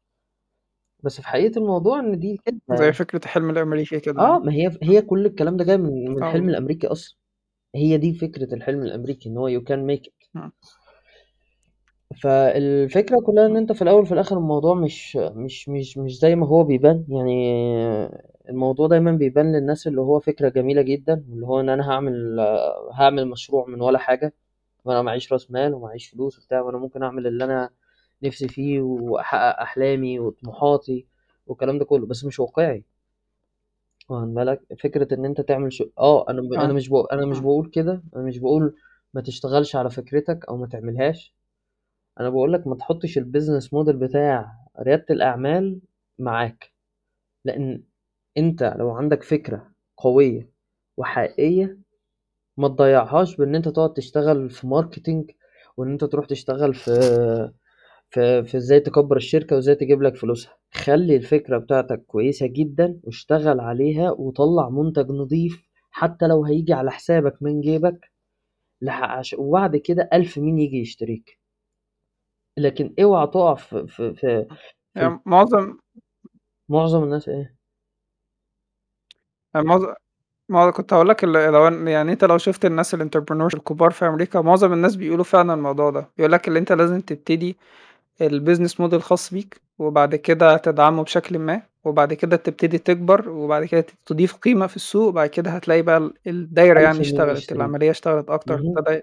بس 1.03 1.21
في 1.21 1.29
حقيقة 1.29 1.59
الموضوع 1.59 2.00
إن 2.00 2.19
دي 2.19 2.41
كده 2.47 2.61
زي 2.73 2.93
فكرة 2.93 3.21
الحلم 3.25 3.50
الأمريكي 3.50 4.00
كده 4.00 4.23
آه 4.23 4.33
يعني. 4.33 4.45
ما 4.45 4.53
هي 4.53 4.79
هي 4.83 5.03
كل 5.03 5.26
الكلام 5.26 5.57
ده 5.57 5.64
جاي 5.64 5.76
من 5.76 6.05
من 6.11 6.23
آه. 6.23 6.26
الحلم 6.29 6.35
والله 6.43 6.50
الأمريكي 6.59 6.87
أصلا. 6.87 7.17
هي 7.75 7.97
دي 7.99 8.14
فكرة 8.14 8.55
الحلم 8.55 8.83
الأمريكي 8.83 9.29
إن 9.29 9.37
هو 9.37 9.50
you 9.59 9.62
can 9.62 9.91
make 9.97 10.05
it. 10.09 10.29
إمم. 10.37 10.53
فالفكرة 12.23 13.21
كلها 13.21 13.47
إن 13.47 13.50
إمم. 13.50 13.56
أنت 13.56 13.73
في 13.73 13.83
الأول 13.83 14.02
وفي 14.02 14.12
الآخر 14.14 14.37
الموضوع 14.38 14.75
مش 14.75 15.16
مش 15.16 15.68
مش 15.68 15.99
مش 15.99 16.18
زي 16.18 16.37
ما 16.37 16.47
هو 16.47 16.64
بيبان 16.64 17.04
يعني 17.09 17.35
الموضوع 18.49 18.87
دايما 18.88 19.12
بيبان 19.12 19.52
للناس 19.52 19.87
اللي 19.87 20.00
هو 20.00 20.21
فكرة 20.21 20.49
جميلة 20.49 20.83
جدا 20.83 21.25
واللي 21.30 21.47
هو 21.47 21.61
إن 21.61 21.68
أنا 21.68 21.90
هعمل 21.90 22.40
هعمل 22.92 23.28
مشروع 23.28 23.66
من 23.68 23.80
ولا 23.80 23.99
حاجة 23.99 24.35
وأنا 24.85 25.02
معيش 25.02 25.33
رأس 25.33 25.50
مال 25.50 25.75
ومعيش 25.75 26.09
فلوس 26.09 26.38
وبتاع 26.38 26.61
وأنا 26.61 26.78
ممكن 26.78 27.02
أعمل 27.02 27.26
اللي 27.26 27.44
أنا 27.44 27.71
نفسي 28.23 28.49
فيه 28.49 28.80
وأحقق 28.80 29.61
أحلامي 29.62 30.18
وطموحاتي 30.18 31.06
والكلام 31.47 31.78
ده 31.78 31.85
كله 31.85 32.06
بس 32.06 32.25
مش 32.25 32.40
واقعي 32.40 32.85
واخد 34.09 34.35
بالك 34.35 34.61
فكرة 34.83 35.14
إن 35.14 35.25
أنت 35.25 35.40
تعمل 35.40 35.73
show 35.73 35.85
آه 35.99 36.28
أنا 36.30 36.40
أنا 36.40 36.71
آه. 36.71 36.73
مش 36.73 36.88
بقول 36.88 37.06
أنا 37.12 37.26
مش 37.26 37.37
آه. 37.37 37.40
بقول 37.40 37.71
كده 37.71 38.02
أنا 38.16 38.25
مش 38.25 38.38
بقول 38.38 38.75
ما 39.14 39.21
تشتغلش 39.21 39.76
على 39.76 39.90
فكرتك 39.90 40.44
أو 40.49 40.56
ما 40.56 40.66
تعملهاش 40.66 41.35
أنا 42.21 42.30
بقول 42.30 42.52
لك 42.52 42.66
ما 42.66 42.75
تحطش 42.75 43.18
ال 43.19 43.25
business 43.25 43.75
model 43.75 43.97
بتاع 43.97 44.52
ريادة 44.80 45.04
الأعمال 45.11 45.80
معاك. 46.18 46.73
لأن 47.44 47.83
أنت 48.38 48.75
لو 48.78 48.90
عندك 48.90 49.23
فكرة 49.23 49.73
قوية 49.97 50.50
وحقيقية 50.97 51.78
ما 52.56 52.68
تضيعهاش 52.68 53.37
بأن 53.37 53.54
أنت 53.54 53.68
تقعد 53.68 53.92
تشتغل 53.94 54.50
في 54.50 54.66
marketing 54.67 55.31
وأن 55.76 55.92
أنت 55.92 56.04
تروح 56.04 56.26
تشتغل 56.26 56.75
في 56.75 56.90
في 58.11 58.44
في 58.44 58.56
إزاي 58.56 58.80
تكبر 58.80 59.16
الشركة 59.16 59.56
وإزاي 59.56 59.75
تجيب 59.75 60.02
لك 60.02 60.16
فلوسها. 60.16 60.56
خلي 60.73 61.16
الفكرة 61.16 61.59
بتاعتك 61.59 62.04
كويسة 62.06 62.47
جدا 62.47 63.00
واشتغل 63.04 63.61
عليها 63.61 64.11
وطلع 64.11 64.68
منتج 64.71 65.11
نظيف 65.11 65.68
حتى 65.90 66.26
لو 66.26 66.44
هيجي 66.44 66.73
على 66.73 66.90
حسابك 66.90 67.42
من 67.42 67.61
جيبك. 67.61 68.11
وبعد 69.38 69.76
كده 69.76 70.09
ألف 70.12 70.38
مين 70.38 70.59
يجي 70.59 70.76
يشتريك؟ 70.80 71.44
لكن 72.59 72.95
اوعى 73.03 73.27
تقع 73.27 73.55
في 73.55 73.87
في 73.87 74.15
في, 74.15 74.45
في 74.45 74.57
يعني 74.97 75.21
معظم 75.27 75.79
معظم 76.71 77.05
الناس 77.05 77.29
إيه؟ 77.29 77.57
يعني 79.55 79.67
معظم 79.67 79.95
ما 80.51 80.71
كنت 80.73 80.93
هاقول 80.93 81.09
لك 81.09 81.25
ال 81.25 81.33
لو 81.33 81.69
أن 81.69 81.89
يعني 81.89 82.13
أنت 82.13 82.25
لو 82.25 82.39
شُفت 82.39 82.65
الناس 82.65 82.97
الentrepreneurs 82.97 83.55
الكبار 83.55 83.91
في 83.93 84.07
أمريكا، 84.09 84.41
معظم 84.43 84.73
الناس 84.73 84.97
بيقولوا 84.97 85.25
فعلًا 85.25 85.55
الموضوع 85.55 85.91
ده، 85.91 86.11
بيقول 86.19 86.33
لك 86.33 86.49
اللي 86.49 86.59
أنت 86.59 86.73
لازم 86.73 87.01
تبتدي 87.01 87.59
ال 88.25 88.30
business 88.30 88.73
model 88.83 88.97
خاص 88.99 89.35
بيك، 89.35 89.63
وبعد 89.79 90.15
كده 90.17 90.57
تدعمه 90.57 91.05
بشكلٍ 91.05 91.39
ما، 91.39 91.63
وبعد 91.85 92.15
كده 92.15 92.37
تبتدي 92.37 92.79
تكبر، 92.79 93.31
وبعد 93.31 93.65
كده 93.65 93.87
تضيف 94.07 94.35
قيمة 94.37 94.69
في 94.69 94.77
السوق، 94.77 95.09
وبعد 95.09 95.29
كده 95.31 95.51
هتلاقي 95.53 95.83
بقى 95.83 95.99
ال 95.99 96.15
الدايرة 96.29 96.81
يعني 96.81 97.03
اشتغلت، 97.03 97.53
العملية 97.53 97.91
اشتغلت 97.93 98.31
مهم. 98.47 98.79
ابتدى 98.79 99.03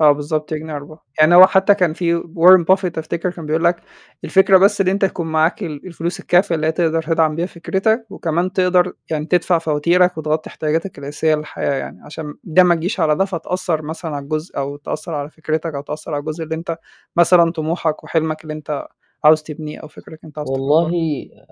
آه 0.00 0.12
بالضبط 0.12 0.52
يجني 0.52 0.72
أرباح، 0.76 0.98
يعني 1.18 1.34
هو 1.34 1.46
حتى 1.46 1.74
كان 1.74 1.92
في 1.92 2.14
وارن 2.14 2.64
بافيت 2.64 2.98
أفتكر 2.98 3.30
كان 3.30 3.46
بيقول 3.46 3.64
لك 3.64 3.76
الفكرة 4.24 4.58
بس 4.58 4.80
إن 4.80 4.88
أنت 4.88 5.02
يكون 5.04 5.26
معاك 5.26 5.62
ال 5.62 5.86
الفلوس 5.86 6.20
الكافية 6.20 6.54
اللي 6.54 6.66
هي 6.66 6.72
تقدر 6.72 7.02
تدعم 7.02 7.36
بيها 7.36 7.46
فكرتك، 7.46 8.06
وكمان 8.10 8.52
تقدر 8.52 8.92
يعني 9.10 9.26
تدفع 9.26 9.58
فواتيرك 9.58 10.18
وتغطي 10.18 10.50
احتياجاتك 10.50 10.98
الأساسية 10.98 11.34
للحياة 11.34 11.72
يعني، 11.74 12.00
عشان 12.04 12.34
ده 12.44 12.62
ما 12.62 12.74
تجيش 12.74 13.00
على 13.00 13.16
ده 13.16 13.24
فتأثّر 13.24 13.82
مثلًا 13.82 14.16
على 14.16 14.22
الجزء 14.22 14.56
أو 14.58 14.76
تأثّر 14.76 15.14
على 15.14 15.30
فكرتك 15.30 15.74
أو 15.74 15.80
تأثّر 15.82 16.12
على 16.14 16.20
الجزء 16.20 16.44
اللي 16.44 16.54
أنت 16.54 16.78
مثلًا 17.16 17.52
طموحك 17.52 18.04
وحلمك 18.04 18.42
اللي 18.42 18.52
أنت 18.54 18.86
عاوز 19.24 19.42
تبنيه 19.42 19.78
أو 19.78 19.88
فكرك 19.88 20.20
أنت 20.24 20.38
عاوز 20.38 20.48
والله. 20.48 20.92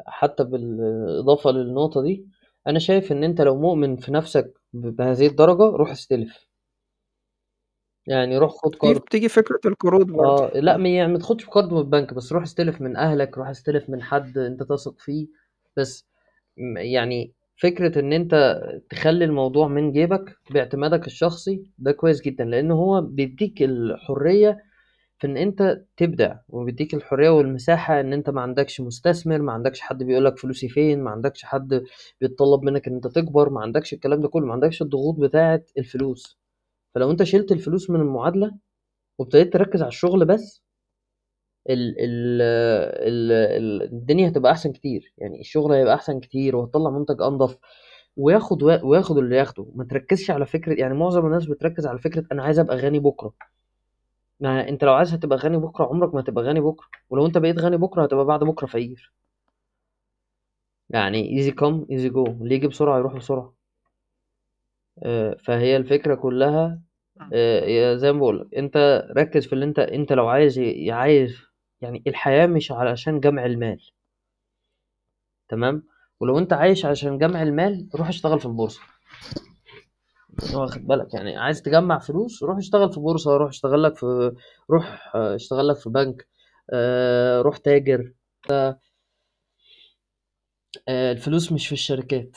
حتى 0.07 0.45
بالإضافة 0.45 1.51
للنقطة 1.51 2.03
دي 2.03 2.27
أنا 2.67 2.79
شايف 2.79 3.13
إن 3.13 3.25
أنت 3.25 3.41
لو 3.41 3.57
مؤمن 3.61 3.97
في 3.97 4.13
نفسك 4.13 4.55
بهذه 4.73 5.27
الدرجة 5.27 5.63
روح 5.77 5.91
استلف 5.91 6.46
يعني 8.07 8.39
روح 8.39 8.53
خد 8.53 8.75
في 8.81 8.81
قرض 8.81 9.03
بتيجي 9.07 9.29
فكرة 9.29 9.61
القروض 9.67 10.07
برضه، 10.07 10.45
آه 10.45 10.53
لا 10.55 10.75
آه، 10.75 10.77
ما 10.77 10.89
يعني 10.89 11.13
ما 11.13 11.19
تاخدش 11.19 11.47
قرض 11.47 11.73
من 11.73 11.79
البنك 11.79 12.15
بس 12.15 12.33
روح 12.33 12.43
استلف 12.43 12.81
من 12.81 12.97
أهلك 12.97 13.39
روح 13.39 13.49
استلف 13.49 13.91
من 13.91 14.03
حد 14.03 14.39
أنت 14.39 14.63
تثق 14.63 14.95
فيه. 15.01 15.27
بس 15.77 16.07
م- 16.57 16.77
يعني 16.79 17.33
فكرة 17.57 18.01
إن 18.01 18.13
أنت 18.13 18.61
تخلي 18.91 19.25
الموضوع 19.25 19.69
من 19.69 19.93
جيبك 19.93 20.37
باعتمادك 20.51 21.07
الشخصي 21.07 21.63
ده 21.79 21.93
كويس 21.93 22.21
جدا 22.23 22.45
لأن 22.45 22.71
هو 22.71 23.01
بيديك 23.01 23.63
الحرية 23.63 24.65
في 25.19 25.27
إن 25.27 25.37
أنت 25.37 25.83
تبدع 25.97 26.37
وبيديك 26.49 26.95
الحرية 26.95 27.31
والمساحة 27.31 28.01
إن 28.01 28.13
أنت 28.13 28.31
ما 28.31 28.41
عندكش 28.41 28.81
مستثمر 28.81 29.39
ما 29.43 29.53
عندكش 29.53 29.81
حد 29.81 30.03
بيقولك 30.03 30.39
فلوسي 30.39 30.69
فين 30.69 31.03
ما 31.05 31.11
عندكش 31.11 31.45
حد 31.45 31.85
بيتطلب 32.21 32.63
منك 32.65 32.89
إن 32.89 32.95
أنت 32.95 33.07
تكبر 33.09 33.51
ما 33.51 33.61
عندكش 33.61 33.93
الكلام 33.95 34.21
ده 34.23 34.29
كله 34.29 34.47
ما 34.47 34.53
عندكش 34.53 34.83
الضغوط 34.83 35.17
بتاعة 35.21 35.63
الفلوس. 35.79 36.39
فلو 36.97 37.11
انت 37.11 37.23
شلت 37.23 37.53
الفلوس 37.53 37.91
من 37.91 38.01
المعادلة 38.01 38.55
وابتديت 39.19 39.53
تركز 39.53 39.83
على 39.83 39.89
الشغل 39.89 40.25
بس 40.25 40.63
ال 41.71 41.95
ال 42.01 42.43
ال 42.43 43.33
ال 43.33 43.83
الدنيا 43.83 44.29
هتبقى 44.29 44.53
أحسن 44.53 44.73
كتير. 44.73 45.15
يعني 45.19 45.41
الشغل 45.41 45.73
هيبقى 45.73 45.95
أحسن 45.95 46.21
كتير 46.21 46.57
وهتطلع 46.57 46.91
منتج 46.91 47.23
أنضف 47.23 47.59
وياخد 48.17 48.63
وياخد 48.63 49.19
اللي 49.19 49.37
ياخده. 49.37 49.67
ما 49.75 49.85
تركزش 49.85 50.31
على 50.31 50.47
فكرة 50.47 50.75
يعني 50.81 50.95
معظم 50.95 51.27
الناس 51.27 51.47
بتركز 51.47 51.87
على 51.87 51.99
فكرة 51.99 52.25
أنا 52.33 52.43
عايز 52.43 52.59
أبقى 52.59 52.77
غني 52.77 52.99
بكرة. 52.99 53.35
ما 54.41 54.69
أنت 54.69 54.85
لو 54.85 54.93
عايز 54.95 55.15
هتبقى 55.15 55.39
غني 55.39 55.57
بكرة 55.57 55.85
عمرك 55.85 56.15
ما 56.15 56.21
هتبقى 56.21 56.45
غني 56.45 56.61
بكرة. 56.61 56.87
ولو 57.11 57.27
أنت 57.27 57.39
بقيت 57.39 57.59
غني 57.59 57.77
بكرة 57.77 58.03
هتبقى 58.05 58.25
بعد 58.25 58.41
بكرة 58.45 58.67
فقير. 58.67 59.13
يعني 60.91 61.37
easy 61.39 61.51
come 61.53 61.87
easy 61.91 62.09
go 62.09 62.27
اللي 62.27 62.55
يجي 62.55 62.67
بسرعة 62.69 62.99
يروح 62.99 63.17
بسرعة. 63.17 63.55
آه، 65.03 65.37
فهي 65.45 65.77
الفكرة 65.77 66.15
كلها 66.15 66.86
آه، 67.33 67.95
زي 67.97 68.13
ما 68.13 68.19
بقول 68.19 68.49
انت 68.57 69.07
ركز 69.17 69.47
في 69.47 69.53
اللي 69.53 69.65
انت 69.65 69.79
انت 69.79 70.13
لو 70.13 70.29
عايز 70.29 70.61
عايز 70.89 71.37
يعني 71.81 72.03
الحياة 72.07 72.47
مش 72.47 72.73
علشان 72.73 73.21
جمع 73.21 73.47
المال. 73.47 73.81
تمام؟ 75.49 75.83
ولو 76.21 76.39
انت 76.39 76.53
عايش 76.53 76.85
عشان 76.85 77.19
جمع 77.19 77.43
المال 77.43 77.89
روح 77.95 78.09
اشتغل 78.09 78.41
في 78.41 78.47
البورصة. 78.47 78.81
واخد 80.55 80.87
بالك؟ 80.87 81.15
يعني 81.15 81.37
عايز 81.37 81.63
تجمع 81.63 81.99
فلوس 81.99 82.43
روح 82.43 82.57
اشتغل 82.57 82.93
في 82.93 83.01
بورصة 83.01 83.37
روح 83.37 83.49
اشتغل 83.49 83.83
لك 83.83 83.97
في 83.97 84.33
روح 84.71 85.13
آه، 85.17 85.35
اشتغل 85.35 85.69
لك 85.69 85.77
في 85.77 85.91
بنك. 85.91 86.29
آه، 86.73 87.41
روح 87.43 87.57
تاجر. 87.57 88.13
الفلوس 90.89 91.53
مش 91.53 91.67
في 91.67 91.73
الشركات. 91.73 92.37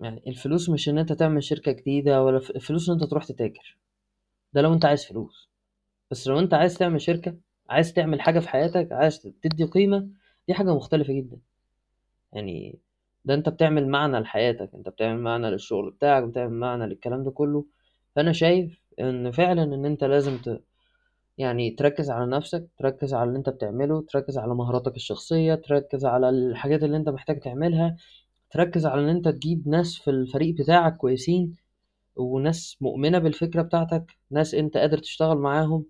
يعني 0.00 0.22
الفلوس 0.26 0.68
مش 0.70 0.88
ان 0.88 0.98
انت 0.98 1.12
تعمل 1.12 1.42
شركة 1.42 1.72
جديدة 1.72 2.22
ولا 2.22 2.36
الفلوس 2.36 2.88
ان 2.88 2.94
انت 2.94 3.04
تروح 3.04 3.24
تتاجر. 3.24 3.76
ده 4.52 4.60
لو 4.62 4.72
انت 4.74 4.84
عايز 4.84 5.04
فلوس. 5.06 5.50
بس 6.10 6.28
لو 6.28 6.38
انت 6.38 6.54
عايز 6.54 6.78
تعمل 6.78 7.00
شركة 7.00 7.36
عايز 7.70 7.92
تعمل 7.94 8.20
حاجة 8.20 8.40
في 8.40 8.48
حياتك 8.48 8.92
عايز 8.92 9.20
تدي 9.42 9.64
قيمة 9.64 10.08
دي 10.48 10.54
حاجة 10.54 10.74
مختلفة 10.74 11.12
جدا. 11.14 11.38
يعني 12.32 12.78
ده 13.24 13.34
انت 13.34 13.48
بتعمل 13.48 13.88
معنى 13.88 14.18
لحياتك 14.20 14.70
انت 14.74 14.88
بتعمل 14.88 15.20
معنى 15.22 15.50
للشغل 15.50 15.90
بتاعك 15.90 16.24
بتعمل 16.24 16.52
معنى 16.54 16.86
للكلام 16.86 17.24
ده 17.24 17.30
كله. 17.30 17.64
فأنا 18.16 18.32
شايف 18.32 18.80
إن 19.00 19.30
فعلا 19.30 19.62
إن 19.62 19.84
انت 19.86 20.04
لازم 20.04 20.38
ت... 20.38 20.62
يعني 21.38 21.70
تركز 21.70 22.10
على 22.10 22.26
نفسك 22.30 22.68
تركز 22.78 23.14
على 23.14 23.28
اللي 23.28 23.38
انت 23.38 23.48
بتعمله 23.48 24.02
تركز 24.08 24.38
على 24.38 24.54
مهاراتك 24.54 24.96
الشخصية 24.96 25.54
تركز 25.54 26.04
على 26.04 26.28
الحاجات 26.30 26.82
اللي 26.82 26.96
انت 26.96 27.08
محتاج 27.08 27.40
تعملها 27.40 27.96
تركز 28.50 28.86
على 28.86 29.02
إن 29.02 29.08
انت 29.08 29.28
تجيب 29.28 29.68
ناس 29.68 29.96
في 29.98 30.10
الفريق 30.10 30.54
بتاعك 30.54 30.96
كويسين. 30.96 31.56
وناس 32.16 32.76
مؤمنة 32.80 33.18
بالفكرة 33.18 33.62
بتاعتك 33.62 34.18
ناس 34.30 34.54
أنت 34.54 34.76
قادر 34.76 34.98
تشتغل 34.98 35.38
معاهم 35.38 35.86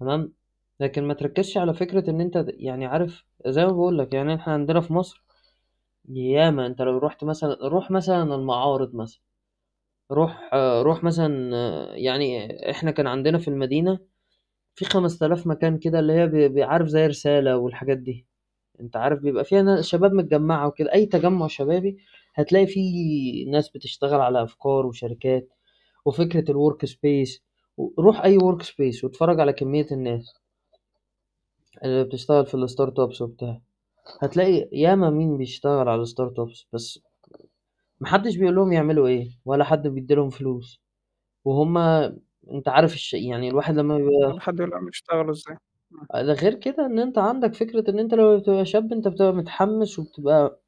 تمام؟ 0.00 0.32
لكن 0.80 1.04
ما 1.04 1.14
تركزش 1.14 1.58
على 1.58 1.74
فكرة 1.74 2.10
إن 2.10 2.20
أنت 2.20 2.44
يعني 2.48 2.86
عارف 2.86 3.24
زي 3.46 3.66
ما 3.66 3.72
بقول 3.72 3.98
لك 3.98 4.14
يعني 4.14 4.34
إحنا 4.34 4.52
عندنا 4.52 4.80
في 4.80 4.92
مصر 4.92 5.24
ياما 6.10 6.66
أنت 6.66 6.82
لو 6.82 6.98
رحت 6.98 7.24
مثلا 7.24 7.58
روح 7.68 7.90
مثلا 7.90 8.22
المعارض 8.36 8.94
مثلا 8.96 9.20
روح 10.12 10.50
روح 10.82 11.04
مثلا 11.04 11.54
يعني 11.96 12.48
إحنا 12.70 12.90
كان 12.90 13.06
عندنا 13.06 13.38
في 13.38 13.48
المدينة 13.48 13.98
في 14.76 14.84
خمس 14.84 15.18
تلاف 15.18 15.46
مكان 15.46 15.78
كده 15.78 15.98
اللي 16.00 16.14
هي 16.14 16.26
بي- 16.28 16.48
بيعرف 16.48 16.88
زي 16.88 17.06
رسالة 17.06 17.56
والحاجات 17.58 17.98
دي 17.98 18.26
أنت 18.80 18.96
عارف 18.96 19.20
بيبقى 19.20 19.44
فيها 19.44 19.82
شباب 19.82 20.12
متجمعة 20.14 20.68
وكده 20.68 20.94
أي 20.94 21.06
تجمع 21.06 21.48
شبابي 21.48 21.98
هتلاقي 22.38 22.66
فيه 22.66 23.50
ناس 23.50 23.68
بتشتغل 23.70 24.20
على 24.20 24.42
أفكار 24.42 24.86
وشركات 24.86 25.48
وفكرة 26.06 26.50
ال 26.50 26.57
work 26.57 26.84
space 26.86 27.42
روح 27.98 28.20
أي 28.24 28.38
work 28.38 28.62
space 28.62 29.04
واتفرج 29.04 29.40
على 29.40 29.52
كمية 29.52 29.86
الناس 29.92 30.34
اللي 31.84 32.04
بتشتغل 32.04 32.46
في 32.46 32.54
ال 32.54 32.98
startups 32.98 33.22
وبتاع 33.22 33.60
هتلاقي 34.22 34.68
ياما 34.72 35.10
مين 35.10 35.38
بيشتغل 35.38 35.88
على 35.88 36.02
ال 36.02 36.38
startups 36.38 36.66
بس 36.72 37.00
ما 38.00 38.08
حدش 38.08 38.36
بيقول 38.36 38.54
لهم 38.56 38.72
يعملوا 38.72 39.08
إيه 39.08 39.30
ولا 39.44 39.64
حد 39.64 39.88
بيدّي 39.88 40.14
لهم 40.14 40.30
فلوس، 40.30 40.82
وهُم 41.44 41.78
أنت 42.52 42.68
عارف 42.68 42.94
الش 42.94 43.14
يعني 43.14 43.48
الواحد 43.50 43.76
لمّا 43.78 43.98
بيبقى 43.98 44.40
حد 44.40 44.60
يقول 44.60 44.70
لهم 44.70 44.88
يشتغلوا. 44.88 45.34
إمم. 45.92 46.26
ده 46.26 46.32
غير 46.34 46.54
كده 46.54 46.86
إن 46.86 46.98
أنت 46.98 47.18
عندك 47.18 47.54
فكرة 47.54 47.90
إن 47.90 47.98
أنت 47.98 48.14
لمّا 48.14 48.36
بتبقى 48.38 48.64
شاب 48.66 48.92
أنت 48.94 49.08
بتبقى 49.08 49.32
متحمّس 49.34 49.98
وبتبقى 49.98 50.60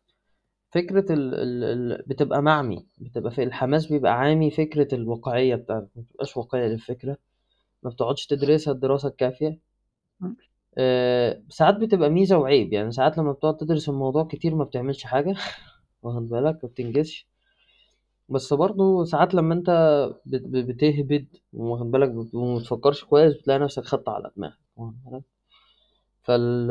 فكرة 0.71 1.13
ال 1.13 1.35
ال 1.35 1.65
ال 1.65 2.03
بتبقى 2.07 2.43
مَعمي، 2.43 2.87
بتبقى 2.99 3.31
في 3.33 3.43
الحماس 3.43 3.87
بيبقى 3.87 4.13
عامي 4.21 4.51
فكرة 4.51 4.95
الواقعية 4.95 5.55
بتاعتك، 5.55 5.89
ما 5.97 6.03
بتبقاش 6.03 6.37
واقعي 6.37 6.69
للفكرة، 6.69 7.17
ما 7.83 7.91
بتقعدش 7.91 8.27
تدرسها 8.27 8.73
الدراسة 8.75 9.09
الكافية. 9.09 9.59
إمم. 10.23 10.37
آآ 10.79 11.43
ساعات 11.51 11.77
بتبقى 11.77 12.11
ميزة 12.11 12.39
وعيب، 12.39 12.73
يعني 12.73 12.93
ساعات 12.93 13.19
لمّا 13.19 13.33
بتقعد 13.33 13.57
تدرس 13.57 13.89
الموضوع 13.89 14.25
كتير 14.25 14.55
ما 14.55 14.65
بتعملش 14.65 15.05
حاجة 15.05 15.37
واخد 16.03 16.29
بالك، 16.29 16.61
ما 16.65 16.69
بتنجزش، 16.71 17.29
بس 18.29 18.53
برضه 18.53 19.05
ساعات 19.05 19.35
لمّا 19.35 19.55
أنت 19.55 19.71
بت 20.27 20.43
ب 20.43 20.57
بتهبد 20.57 21.27
واخد 21.53 21.91
بالك؟ 21.91 22.09
بت 22.11 22.35
وما 22.35 22.59
بتفكّرش 22.59 23.05
كويس 23.05 23.35
بتلاقي 23.37 23.59
نَفْسك 23.61 23.85
خدت 23.85 24.09
على 24.09 24.31
دماغك 24.37 24.59
واخد 24.77 24.95
بالك، 25.05 25.23
فال 26.23 26.69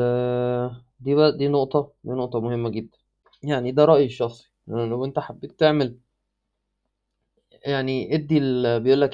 دي 1.00 1.14
بقى 1.14 1.36
دي 1.38 1.48
نقطة، 1.48 1.92
دي 2.04 2.10
نقطة 2.12 2.40
مهمة 2.40 2.70
جدًا، 2.70 2.98
يعني 3.42 3.72
ده 3.72 3.84
رأيي 3.84 4.04
الشخصي، 4.06 4.52
لو 4.66 5.04
أنت 5.04 5.18
حبيت 5.18 5.60
تعمل 5.60 5.98
يعني 7.66 8.14
ادّي 8.14 8.38
ال 8.38 8.66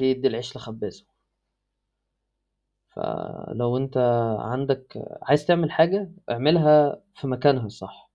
إيه، 0.02 0.12
ادّي 0.12 0.28
العيش 0.28 0.56
لخبازه. 0.56 1.04
فلو 2.88 3.76
أنت 3.76 3.96
عندك 4.40 5.04
عايز 5.22 5.46
تعمل 5.46 5.70
حاجة 5.70 6.10
اعملها 6.30 7.02
في 7.14 7.26
مكانها 7.26 7.66
الصح، 7.66 8.10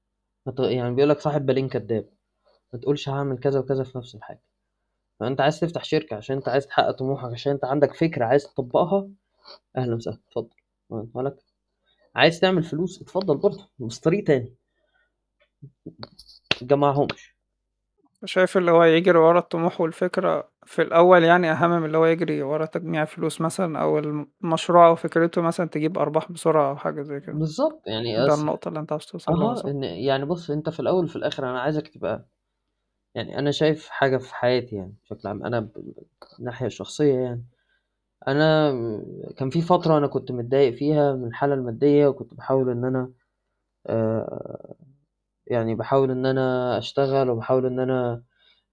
يعني 0.59 0.95
بيقول 0.95 1.09
لك 1.09 1.19
صاحب 1.19 1.45
بالين 1.45 1.69
كدّاب، 1.69 2.09
ما 2.73 2.79
تقولش 2.79 3.09
هاعمل 3.09 3.39
كذا 3.39 3.59
وكذا 3.59 3.83
في 3.83 3.97
نفس 3.97 4.15
الحاجة، 4.15 4.41
فأنت 5.21 5.41
عايز 5.41 5.59
تفتح 5.61 5.83
شركة 5.85 6.17
عشان 6.17 6.37
أنت 6.37 6.49
عايز 6.49 6.67
تحقق 6.67 6.91
طموحك، 6.91 7.33
عشان 7.33 7.53
أنت 7.53 7.65
عندك 7.65 7.95
فكرة 7.95 8.25
عايز 8.25 8.43
تطبّقها، 8.45 9.09
أهلًا 9.77 9.95
وسهلًا، 9.95 10.19
اتفضل، 10.29 10.49
عايز 12.15 12.39
تعمل 12.39 12.63
فلوس؟ 12.63 13.01
اتفضل 13.01 13.37
برضه، 13.37 13.69
بس 13.79 13.99
طريق 13.99 14.23
تاني، 14.23 14.55
ما 15.63 15.69
تجمّعهمش. 16.59 17.35
شايف 18.25 18.57
اللي 18.57 18.71
هو 18.71 18.83
يجري 18.83 19.17
ورا 19.17 19.39
الطموح 19.39 19.81
والفكرة 19.81 20.51
في 20.65 20.81
الأول 20.81 21.23
يعني 21.23 21.51
أهم 21.51 21.69
من 21.71 21.85
اللي 21.85 21.97
هو 21.97 22.05
يجري 22.05 22.41
ورا 22.41 22.65
تجميع 22.65 23.05
فلوس 23.05 23.41
مثلًا 23.41 23.79
أو 23.81 23.99
المشروع 23.99 24.87
أو 24.87 24.95
فكرته 24.95 25.41
مثلًا 25.41 25.69
تجيب 25.69 25.97
أرباح 25.97 26.31
بسرعة 26.31 26.69
أو 26.69 26.75
حاجة 26.77 27.01
زي 27.01 27.19
كده، 27.19 27.39
بالضبط، 27.39 27.87
يعني 27.87 28.15
ده 28.17 28.33
النقطة 28.35 28.69
اللي 28.69 28.79
أنت 28.79 28.91
عاوز 28.91 29.05
توصل 29.05 29.35
لها 29.35 29.55
صح؟ 29.55 29.71
إن 29.71 29.83
يعني 29.83 30.25
بُص 30.25 30.51
أنت 30.51 30.69
في 30.69 30.79
الأول 30.79 31.03
وفي 31.05 31.15
الآخر 31.15 31.43
أنا 31.49 31.61
عايزك 31.61 31.87
تبقى 31.87 32.25
يعني 33.15 33.39
أنا 33.39 33.51
شايف 33.51 33.89
حاجة 33.89 34.17
في 34.17 34.35
حياتي 34.35 34.75
يعني 34.75 34.95
بشكل 35.03 35.29
عام، 35.29 35.45
أنا 35.45 35.59
ب 35.59 35.73
ب 35.77 35.93
الناحية 36.39 36.65
الشخصية 36.67 37.15
يعني. 37.19 37.45
أنا 38.27 38.71
كان 39.37 39.49
في 39.51 39.61
فترة 39.61 39.97
أنا 39.99 40.07
كنت 40.07 40.31
متضايق 40.31 40.73
فيها 40.75 41.13
من 41.15 41.27
الحالة 41.27 41.55
المادية 41.55 42.07
وكنت 42.07 42.33
باحاول 42.35 42.69
إن 42.71 42.85
أنا 42.85 43.11
آآ 43.87 44.75
يعني 45.51 45.75
باحاول 45.75 46.11
إن 46.11 46.25
أنا 46.27 46.77
أشتغل 46.79 47.29
وباحاول 47.29 47.67
إن 47.67 47.79
أنا 47.79 48.23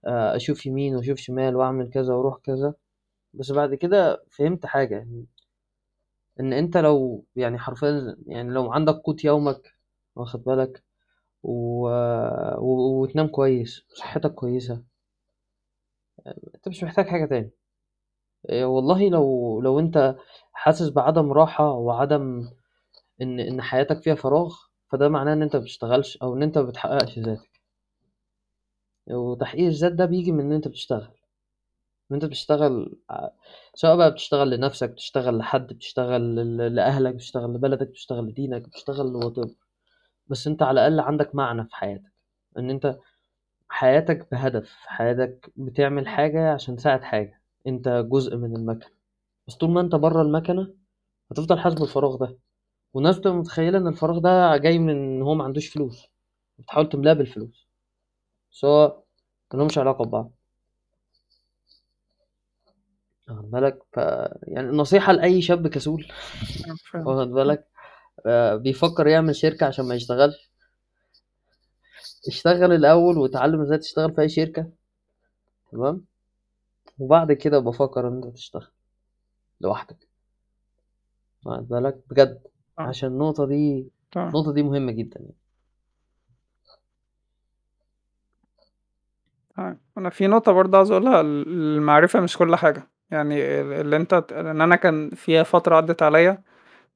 آآ 0.07 0.37
أشوف 0.37 0.67
يمين 0.67 0.97
وأشوف 0.97 1.19
شمال 1.19 1.57
وأعمل 1.57 1.89
كذا 1.91 2.15
وأروح 2.15 2.37
كذا، 2.43 2.75
بس 3.35 3.51
بعد 3.53 3.75
كده 3.75 4.23
فهمت 4.31 4.67
حاجة، 4.67 5.07
إن 6.39 6.53
أنت 6.53 6.77
لو 6.77 7.25
يعني 7.35 7.57
حرفيًا 7.59 8.15
يعني 8.27 8.49
لو 8.51 8.71
عندك 8.73 8.93
قوت 8.93 9.23
يومك 9.25 9.73
واخد 10.15 10.43
بالك؟ 10.43 10.83
و 11.43 11.87
و 12.59 13.01
وتنام 13.03 13.27
كويس 13.27 13.85
وصحتك 13.91 14.33
كويسة، 14.35 14.83
أنت 16.55 16.67
مش 16.67 16.83
محتاج 16.83 17.07
حاجة 17.07 17.25
تاني. 17.25 17.51
آآ 18.49 18.65
والله 18.65 19.09
لو 19.09 19.61
لو 19.61 19.79
أنت 19.79 20.15
حاسس 20.53 20.89
بعدم 20.89 21.31
راحة 21.33 21.71
وعدم 21.71 22.49
إن 23.23 23.41
إن 23.41 23.61
حياتك 23.61 24.03
فيها 24.03 24.15
فراغ، 24.15 24.55
فده 24.91 25.09
معناه 25.09 25.33
إن 25.33 25.41
أنت 25.41 25.55
ما 25.55 25.61
بتشتغلش 25.61 26.17
أو 26.17 26.35
إن 26.35 26.43
أنت 26.43 26.57
ما 26.57 26.63
بتحققش 26.63 27.19
ذاتك، 27.19 27.61
وتحقيق 29.07 29.65
الذات 29.67 29.91
ده 29.91 30.05
بييجي 30.05 30.31
من 30.31 30.39
إن 30.45 30.51
أنت 30.51 30.67
بتشتغل، 30.67 31.11
إن 32.11 32.15
أنت 32.15 32.25
بتشتغل 32.25 32.99
سواء 33.75 33.97
بقى 33.97 34.11
بتشتغل 34.11 34.49
لنفسك، 34.49 34.89
بتشتغل 34.89 35.37
لحد، 35.37 35.67
بتشتغل 35.73 36.35
لأهلك، 36.75 37.15
بتشتغل 37.15 37.53
لبلدك، 37.53 37.87
بتشتغل 37.87 38.25
لدينك، 38.27 38.61
بتشتغل 38.61 39.13
لwhatever. 39.21 39.51
بس 40.27 40.47
أنت 40.47 40.63
على 40.63 40.87
الأقل 40.87 40.99
عندك 41.07 41.35
معنى 41.35 41.65
في 41.65 41.75
حياتك، 41.75 42.13
إن 42.57 42.69
أنت 42.69 42.99
حياتك 43.69 44.27
بهدف، 44.31 44.75
حياتك 44.87 45.51
بتعمل 45.57 46.07
حاجة 46.07 46.53
عشان 46.53 46.75
تساعد 46.77 47.03
حاجة، 47.03 47.41
أنت 47.67 47.89
جزء 48.11 48.37
من 48.37 48.55
المكنة، 48.55 48.91
بس 49.47 49.55
طول 49.55 49.71
ما 49.71 49.81
أنت 49.81 49.95
برّه 49.95 50.21
المكنة 50.21 50.75
هتفضل 51.31 51.59
حاسس 51.59 51.75
بالفراغ 51.79 52.17
ده. 52.17 52.37
والناس 52.93 53.17
بتبقى 53.17 53.35
متخيلة 53.35 53.77
إن 53.77 53.87
الفراغ 53.87 54.19
ده 54.19 54.57
جاي 54.57 54.79
من 54.79 54.89
إن 54.89 55.21
هو 55.21 55.35
ما 55.35 55.43
عندوش 55.43 55.67
فلوس. 55.67 56.07
بتحاول 56.59 56.89
تملاه 56.89 57.13
بالفلوس. 57.13 57.67
بس 58.51 58.65
هو 58.65 59.03
ملهمش 59.53 59.77
علاقة 59.77 60.05
ببعض. 60.05 60.31
واخد 63.29 63.51
بالك؟ 63.51 63.79
ف 63.93 63.97
يعني 64.43 64.69
النصيحة 64.69 65.13
لأي 65.13 65.41
شاب 65.41 65.67
كسول. 65.67 66.07
واخد 66.95 67.27
بالك؟ 67.31 67.67
آه، 68.25 68.55
بيفكر 68.55 69.07
يعمل 69.07 69.35
شركة 69.35 69.65
عشان 69.65 69.85
ما 69.85 69.95
يشتغلش. 69.95 70.51
اشتغل 72.27 72.71
الأول 72.73 73.17
واتعلم 73.17 73.61
إزاي 73.61 73.77
تشتغل 73.77 74.13
في 74.15 74.21
أي 74.21 74.29
شركة. 74.29 74.69
تمام؟ 75.71 76.05
وبعد 76.99 77.31
كده 77.33 77.59
بفكر 77.59 78.07
إن 78.07 78.23
أنت 78.23 78.35
تشتغل 78.35 78.67
لوحدك. 79.61 80.07
واخد 81.45 81.67
بالك؟ 81.67 81.97
بجد. 82.09 82.41
عشان 82.79 83.09
النقطة 83.09 83.45
دي 83.47 83.91
تمام، 84.11 84.27
النقطة 84.27 84.53
دي 84.53 84.63
مهمة 84.63 84.91
جدا 84.91 85.19
يعني. 85.19 85.35
تمام. 89.57 89.79
أنا 89.97 90.09
في 90.09 90.27
نقطة 90.27 90.51
برضه 90.51 90.77
عاوز 90.77 90.91
أقولها 90.91 91.21
ال 91.21 91.47
المعرفة 91.77 92.19
مش 92.19 92.37
كل 92.37 92.55
حاجة، 92.55 92.89
يعني 93.11 93.61
ال 93.61 93.73
اللي 93.73 93.95
أنت 93.95 94.15
ت 94.15 94.33
لإن 94.33 94.61
أنا 94.61 94.75
كان 94.75 95.09
في 95.09 95.43
فترة 95.43 95.75
عدِّت 95.75 96.03
عليَّ 96.03 96.37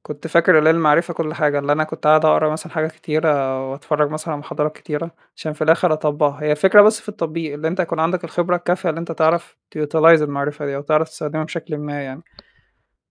كنت 0.02 0.26
فاكر 0.28 0.58
اللي 0.58 0.70
هي 0.70 0.74
المعرفة 0.74 1.14
كل 1.14 1.34
حاجة، 1.34 1.58
اللي 1.58 1.72
أنا 1.72 1.84
كنت 1.84 2.08
قاعد 2.08 2.26
أقرأ 2.26 2.50
مثلًا 2.52 2.72
حاجات 2.72 2.92
كتيرة 2.92 3.60
وأتفرّج 3.72 4.10
مثلًا 4.10 4.32
على 4.34 4.40
محاضرات 4.40 4.76
كتيرة، 4.76 5.10
عشان 5.36 5.54
في 5.54 5.64
الآخر 5.64 5.92
أطبّقها، 5.92 6.42
هي 6.44 6.52
الفكرة 6.52 6.82
بس 6.82 7.00
في 7.00 7.10
التطبيق، 7.10 7.54
اللي 7.54 7.68
أنت 7.68 7.80
يكون 7.80 8.00
عندك 8.00 8.24
الخبرة 8.24 8.56
الكافية 8.56 8.90
اللي 8.90 9.00
أنت 9.00 9.12
تعرف 9.12 9.58
تutilize 9.78 10.22
المعرفة 10.22 10.66
دي 10.66 10.76
أو 10.76 10.82
تعرف 10.82 11.08
تستخدمها 11.10 11.44
بشكلٍ 11.44 11.78
ما 11.78 12.02
يعني. 12.04 12.22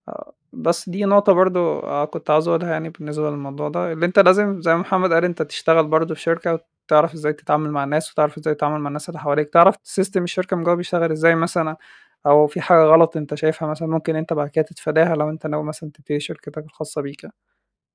آه، 0.08 0.34
بس 0.54 0.89
دي 0.89 1.06
نقطة 1.06 1.34
برضه 1.34 1.60
آه، 1.84 2.06
كنت 2.06 2.30
عاوز 2.30 2.48
أقولها 2.48 2.72
يعني 2.72 2.89
بالنسبة 2.89 3.30
للموضوع 3.30 3.70
ده، 3.70 3.92
اللي 3.92 4.06
أنت 4.06 4.20
لازم 4.20 4.62
زي 4.62 4.74
ما 4.76 4.80
محمد 4.82 5.13
قال 5.13 5.26
أنت 5.26 5.42
تشتغل 5.42 5.88
برضه 5.88 6.16
في 6.16 6.22
شركة 6.22 6.60
وتعرف 6.88 7.13
إزاي 7.13 7.34
تتعامل 7.34 7.72
مع 7.72 7.84
الناس، 7.84 8.12
وتعرف 8.12 8.38
إزاي 8.38 8.56
تتعامل 8.56 8.80
مع 8.80 8.88
الناس 8.88 9.10
اللي 9.10 9.20
حواليك، 9.20 9.50
تعرف 9.54 9.76
سيستم 9.84 10.24
الشركة 10.24 10.56
من 10.58 10.63
جوّه 10.63 10.76
بيشتغل 10.76 11.12
إزاي 11.12 11.36
مثلًا، 11.36 11.78
أو 12.26 12.48
في 12.48 12.62
حاجة 12.62 12.84
غلط 12.84 13.18
أنت 13.18 13.36
شايفها 13.36 13.68
مثلًا 13.68 13.88
ممكن 13.88 14.16
أنت 14.16 14.34
بعد 14.34 14.50
كده 14.50 14.66
تتفاداها 14.66 15.16
لو 15.16 15.30
أنت 15.30 15.48
ناوي 15.48 15.63
مثلًا 15.63 15.89
تبتدي 15.94 16.20
شركتك 16.20 16.66
الخاصة 16.66 17.02
بيك. 17.02 17.28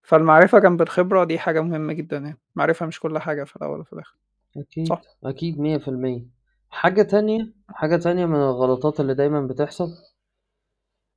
فالمعرفة 0.03 0.59
جنب 0.59 0.83
الخبرة 0.83 1.25
دي 1.25 1.39
حاجة 1.39 1.61
مهمة 1.63 1.93
جدًا 1.93 2.19
يعني، 2.19 2.39
المعرفة 2.57 2.87
مش 2.87 3.01
كل 3.01 3.19
حاجة 3.19 3.45
في 3.45 3.57
الأول 3.57 3.81
وفي 3.81 3.93
الآخر، 3.93 4.17
أكيد 4.57 4.99
صح؟ 4.99 5.07
أكيد 5.25 5.61
مية 5.61 5.79
في 5.79 5.89
المية. 5.89 6.23
حاجة 6.71 7.03
تانية 7.03 7.53
حاجة 7.71 7.97
تانية 7.97 8.27
من 8.27 8.37
الغلطات 8.37 9.01
اللي 9.01 9.15
دايما 9.15 9.41
بتحصل؟ 9.47 9.89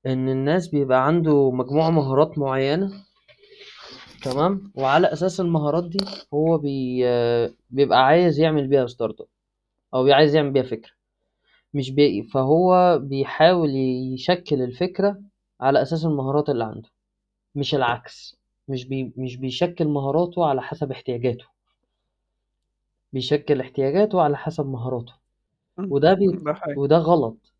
إن 0.05 0.29
الناس 0.29 0.67
بيبقى 0.67 1.07
عنده 1.07 1.51
مجموعة 1.51 1.89
مهارات 1.89 2.37
معينة 2.37 2.91
تمام؟ 4.23 4.71
وعلى 4.75 5.13
أساس 5.13 5.39
المهارات 5.39 5.83
دي 5.89 5.97
هو 6.33 6.57
بي 6.57 7.03
بيبقى 7.69 8.05
عايز 8.05 8.39
يعمل 8.39 8.67
بيها 8.67 8.87
startup 8.87 9.27
أو 9.93 10.07
عايز 10.07 10.35
يعمل 10.35 10.51
بيها 10.51 10.63
فكرة 10.63 10.91
مش 11.73 11.91
بي 11.91 12.23
فهو 12.23 12.99
بيحاول 12.99 13.69
يشكل 14.13 14.61
الفكرة 14.61 15.21
على 15.61 15.81
أساس 15.81 16.05
المهارات 16.05 16.49
اللي 16.49 16.63
عنده 16.63 16.89
مش 17.55 17.75
العكس. 17.75 18.37
مش 18.67 18.85
بي 18.85 19.13
مش 19.17 19.37
بيشكل 19.37 19.87
مهاراته 19.87 20.45
على 20.45 20.61
حسب 20.61 20.91
احتياجاته. 20.91 21.45
بيشكل 23.13 23.61
احتياجاته 23.61 24.21
على 24.21 24.37
حسب 24.37 24.65
مهاراته. 24.65 25.13
إمم، 25.79 25.91
وده 25.91 26.13
بي 26.13 26.27
ده 26.27 26.53
حقيقي، 26.53 26.79
وده 26.79 26.97
غلط. 26.97 27.50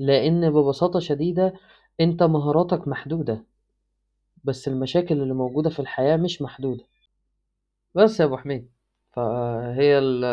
لأن 0.00 0.50
ببساطة 0.52 1.00
شديدة 1.00 1.54
أنت 2.00 2.24
مهاراتك 2.24 2.88
محدودة 2.88 3.44
بس 4.44 4.68
المشاكل 4.68 5.22
اللي 5.22 5.34
موجودة 5.34 5.70
في 5.70 5.80
الحياة 5.80 6.16
مش 6.16 6.42
محدودة. 6.42 6.84
بس 7.94 8.20
يا 8.20 8.24
أبو 8.24 8.36
حميد 8.36 8.70
فهي 9.12 9.98
ال- 9.98 10.24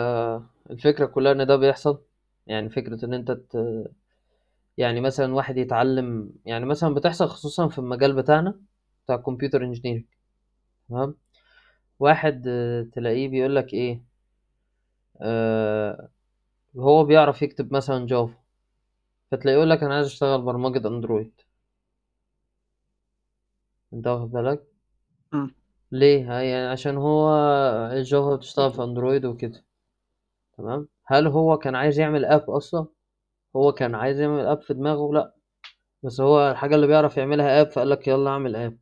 الفكرة 0.69 1.06
كلها 1.06 1.32
إن 1.32 1.47
ده 1.47 1.56
بيحصل. 1.56 2.01
يعني 2.47 2.69
فكرة 2.69 3.06
إن 3.06 3.13
أنت 3.13 3.32
ت... 3.32 3.58
يعني 4.77 5.01
مثلا 5.01 5.34
واحد 5.36 5.58
يتعلم 5.58 6.32
يعني 6.45 6.65
مثلا 6.65 6.93
بتحصل 6.93 7.27
خصوصا 7.27 7.67
في 7.69 7.80
المجال 7.80 8.15
بتاعنا 8.15 8.62
بتاع 9.06 9.15
ال 9.15 9.21
computer 9.21 9.63
engineering 9.63 10.06
تمام؟ 10.89 11.15
واحد 11.99 12.43
تلاقيه 12.93 13.30
بيقول 13.30 13.58
لك 13.58 13.73
إيه 13.73 14.03
آه 15.21 16.10
هو 16.77 17.06
بيعرف 17.06 17.41
يكتب 17.41 17.73
مثلا 17.73 18.08
Java 18.08 18.36
فتلاقيه 19.31 19.57
يقول 19.57 19.69
لك 19.69 19.83
أنا 19.83 19.95
عايز 19.95 20.07
أشتغل 20.07 20.41
برمجة 20.41 20.87
Android. 20.88 21.41
أنت 23.93 24.07
واخد 24.07 24.31
بالك؟ 24.31 24.63
مم. 25.33 25.55
ليه؟ 25.91 26.25
يعني 26.31 26.67
عشان 26.67 26.97
هو 26.97 27.29
ال 27.91 28.00
Java 28.00 28.36
بتشتغل 28.35 28.73
في 28.73 28.83
Android 28.84 29.25
وكده. 29.25 29.65
تمام؟ 30.57 30.87
هل 31.05 31.27
هو 31.27 31.57
كان 31.57 31.75
عايز 31.75 31.99
يعمل 31.99 32.25
app 32.25 32.49
أصلا؟ 32.49 32.87
هو 33.55 33.71
كان 33.71 33.95
عايز 33.95 34.19
يعمل 34.19 34.45
app 34.45 34.62
في 34.61 34.73
دماغه؟ 34.73 35.13
لا. 35.13 35.35
بس 36.03 36.21
هو 36.21 36.51
الحاجة 36.51 36.75
اللي 36.75 36.87
بيعرف 36.87 37.17
يعملها 37.17 37.61
app 37.62 37.71
فقال 37.71 37.89
لك 37.89 38.07
يلا 38.07 38.29
أعمل 38.29 38.55
app 38.56 38.77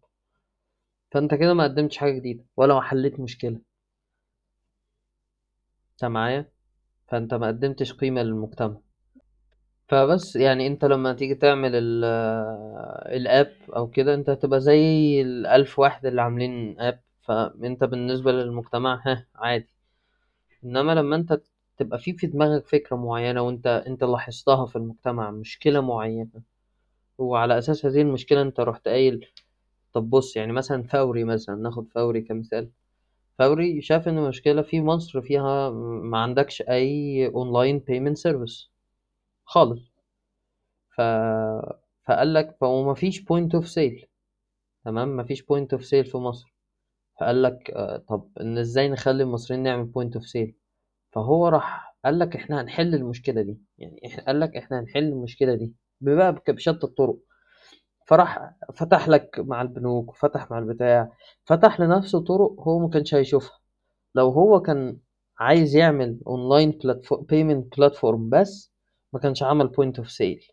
فأنت 1.12 1.34
كده 1.36 1.54
ما 1.54 1.64
قدمتش 1.64 1.98
حاجة 1.98 2.12
جديدة 2.20 2.46
ولا 2.58 2.82
حليت 2.82 3.20
مشكلة. 3.20 3.62
أنت 5.92 6.06
معايا؟ 6.06 6.52
فأنت 7.08 7.34
ما 7.34 7.48
قدمتش 7.48 7.94
قيمة 7.94 8.22
للمجتمع. 8.24 8.78
فبس 9.88 10.36
يعني 10.36 10.68
انت 10.68 10.86
لما 10.86 11.14
تيجي 11.14 11.36
تعمل 11.36 11.72
ال- 11.76 12.04
ال 13.16 13.25
app 13.25 13.54
أو 13.76 13.88
كده 13.90 14.14
انت 14.14 14.30
هتبقى 14.30 14.62
زي 14.62 15.22
الألف 15.22 15.80
واحد 15.80 16.06
اللي 16.06 16.22
عاملين 16.22 16.80
app 16.80 17.00
فانت 17.22 17.84
بالنسبة 17.84 18.32
للمجتمع 18.32 19.02
ها 19.06 19.28
عادي. 19.36 19.70
انما 20.66 20.92
لما 20.96 21.16
انت 21.16 21.42
تبقى 21.78 22.00
في 22.00 22.14
في 22.14 22.28
دماغك 22.28 22.68
فكرة 22.68 22.96
معينة 22.96 23.42
وانت 23.42 23.68
انت 23.88 24.04
لاحظتها 24.04 24.66
في 24.66 24.76
المجتمع 24.76 25.32
مشكلة 25.32 25.82
معينة 25.82 26.42
وعلى 27.18 27.58
أساس 27.58 27.86
هذه 27.86 28.02
المشكلة 28.02 28.42
انت 28.42 28.60
رحت 28.60 28.88
قايل 28.88 29.28
طب 29.94 30.10
بص 30.10 30.38
يعني 30.38 30.54
مثلا 30.54 30.84
فوري 30.84 31.24
مثلا 31.24 31.56
ناخد 31.56 31.90
فوري 31.96 32.22
كمثال. 32.22 32.70
فوري 33.40 33.82
شاف 33.82 34.08
إن 34.08 34.18
المشكلة 34.18 34.62
في 34.62 34.82
مصر 34.82 35.22
فيها 35.22 35.70
ما 36.04 36.18
عندكش 36.20 36.62
أي 36.62 37.28
online 37.28 37.80
payment 37.80 38.18
service 38.18 38.72
خالص. 39.46 39.92
ف... 40.96 41.02
فقال 42.08 42.34
لك 42.34 42.58
فهو 42.62 42.92
مفيش 42.92 43.22
point 43.22 43.56
of 43.56 43.68
sale 43.70 44.06
تمام؟ 44.86 45.18
مفيش 45.18 45.42
point 45.44 45.74
of 45.74 45.86
sale 45.86 46.06
في 46.06 46.18
مصر. 46.18 46.56
فقال 47.20 47.44
لك 47.44 47.72
آه، 47.72 47.98
طب 47.98 48.30
إن 48.42 48.58
إزاي 48.58 48.90
نخلي 48.90 49.24
المصريين 49.24 49.64
نعمل 49.64 49.86
point 49.86 50.16
of 50.16 50.28
sale 50.28 50.56
فهو 51.14 51.48
راح 51.48 51.98
قال 52.06 52.20
لك 52.20 52.36
إحنا 52.36 52.62
هنحل 52.62 52.96
المشكلة 52.96 53.42
دي. 53.42 53.60
يعني 53.78 54.02
إحنا 54.08 54.26
قال 54.26 54.40
لك 54.40 54.58
إحنا 54.58 54.80
هنحل 54.80 55.04
المشكلة 55.04 55.56
دي 55.56 55.74
بك- 56.02 56.52
بشتى 56.52 56.84
الطرق. 56.88 57.18
فراح 58.08 58.56
فتح 58.76 59.08
لك 59.10 59.40
مع 59.40 59.62
البنوك 59.62 60.10
وفتح 60.10 60.52
مع 60.52 60.60
البتاع 60.60 61.12
فتح 61.46 61.80
لنفسه 61.80 62.24
طرق 62.24 62.56
هو 62.62 62.80
ما 62.80 62.90
كانش 62.90 63.16
هيشوفها. 63.16 63.60
لو 64.16 64.30
هو 64.30 64.62
كان 64.62 64.98
عايز 65.40 65.76
يعمل 65.76 66.20
online 66.28 66.72
platform 66.72 67.24
payment 67.24 67.78
platform 67.78 68.30
بس 68.30 68.72
ما 69.16 69.22
كانش 69.22 69.44
عمل 69.44 69.68
point 69.68 69.98
of 70.00 70.12
sale 70.12 70.48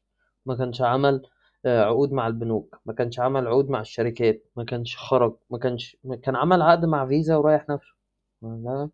ما 0.47 0.57
كانش 0.57 0.83
عمل 0.83 1.23
آه، 1.65 1.85
عقود 1.85 2.13
مع 2.13 2.27
البنوك 2.27 2.81
ما 2.87 2.93
كانش 2.93 3.21
عمل 3.21 3.47
عقود 3.47 3.69
مع 3.69 3.81
الشركات 3.81 4.45
ما 4.57 4.65
كانش 4.65 4.97
خرج 4.97 5.37
ما 5.51 5.59
كانش 5.59 5.97
ما 6.05 6.17
كان 6.17 6.37
عمل 6.37 6.63
عقد 6.63 6.85
مع 6.85 7.07
فيزا 7.07 7.37
وريح 7.37 7.69
نفسه. 7.69 7.95
لا، 8.43 8.91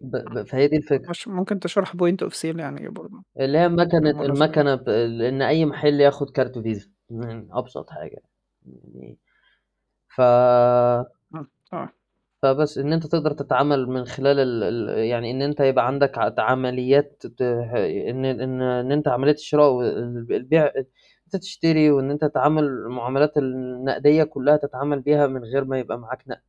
ب... 0.00 0.16
ب... 0.16 0.42
فهي 0.42 0.68
دي 0.68 0.76
الفكرة. 0.76 1.10
مش 1.10 1.28
ممكن 1.28 1.60
تشرح 1.60 1.96
point 1.96 2.22
of 2.22 2.34
sale 2.34 2.60
يعني 2.60 2.80
إيه 2.80 2.88
برضه؟ 2.88 3.22
اللي 3.40 3.58
هي 3.58 3.68
بالمناسبة 3.68 4.24
المكنة 4.24 4.74
ب... 4.74 4.88
إن 4.88 5.42
أي 5.42 5.64
محل 5.64 6.00
ياخد 6.00 6.30
كارت 6.30 6.58
فيزا. 6.58 6.90
من 7.10 7.52
أبسط 7.52 7.90
حاجة. 7.90 8.22
يعني 8.66 9.18
ف 10.08 10.20
مم. 11.30 11.48
فبس 12.42 12.78
إن 12.78 12.92
أنت 12.92 13.06
تقدر 13.06 13.32
تتعامل 13.32 13.86
من 13.88 14.04
خلال 14.04 14.38
ال... 14.40 14.88
يعني 14.98 15.30
إن 15.30 15.42
أنت 15.42 15.60
يبقى 15.60 15.86
عندك 15.86 16.12
عمليات 16.38 17.26
ت... 17.26 17.42
إن 17.42 18.24
إن 18.24 18.62
إن 18.62 18.92
أنت 18.92 19.08
عملية 19.08 19.32
الشراء 19.32 19.70
والبيع 19.72 20.66
أنت 21.26 21.36
تشتري 21.36 21.90
وإن 21.90 22.10
أنت 22.10 22.24
تتعامل 22.24 22.64
المعاملات 22.64 23.36
النقدية 23.38 24.24
كلها 24.24 24.56
تتعامل 24.56 25.00
بيها 25.00 25.26
من 25.26 25.44
غير 25.44 25.64
ما 25.64 25.78
يبقى 25.78 25.98
معاك 25.98 26.24
نقد 26.28 26.40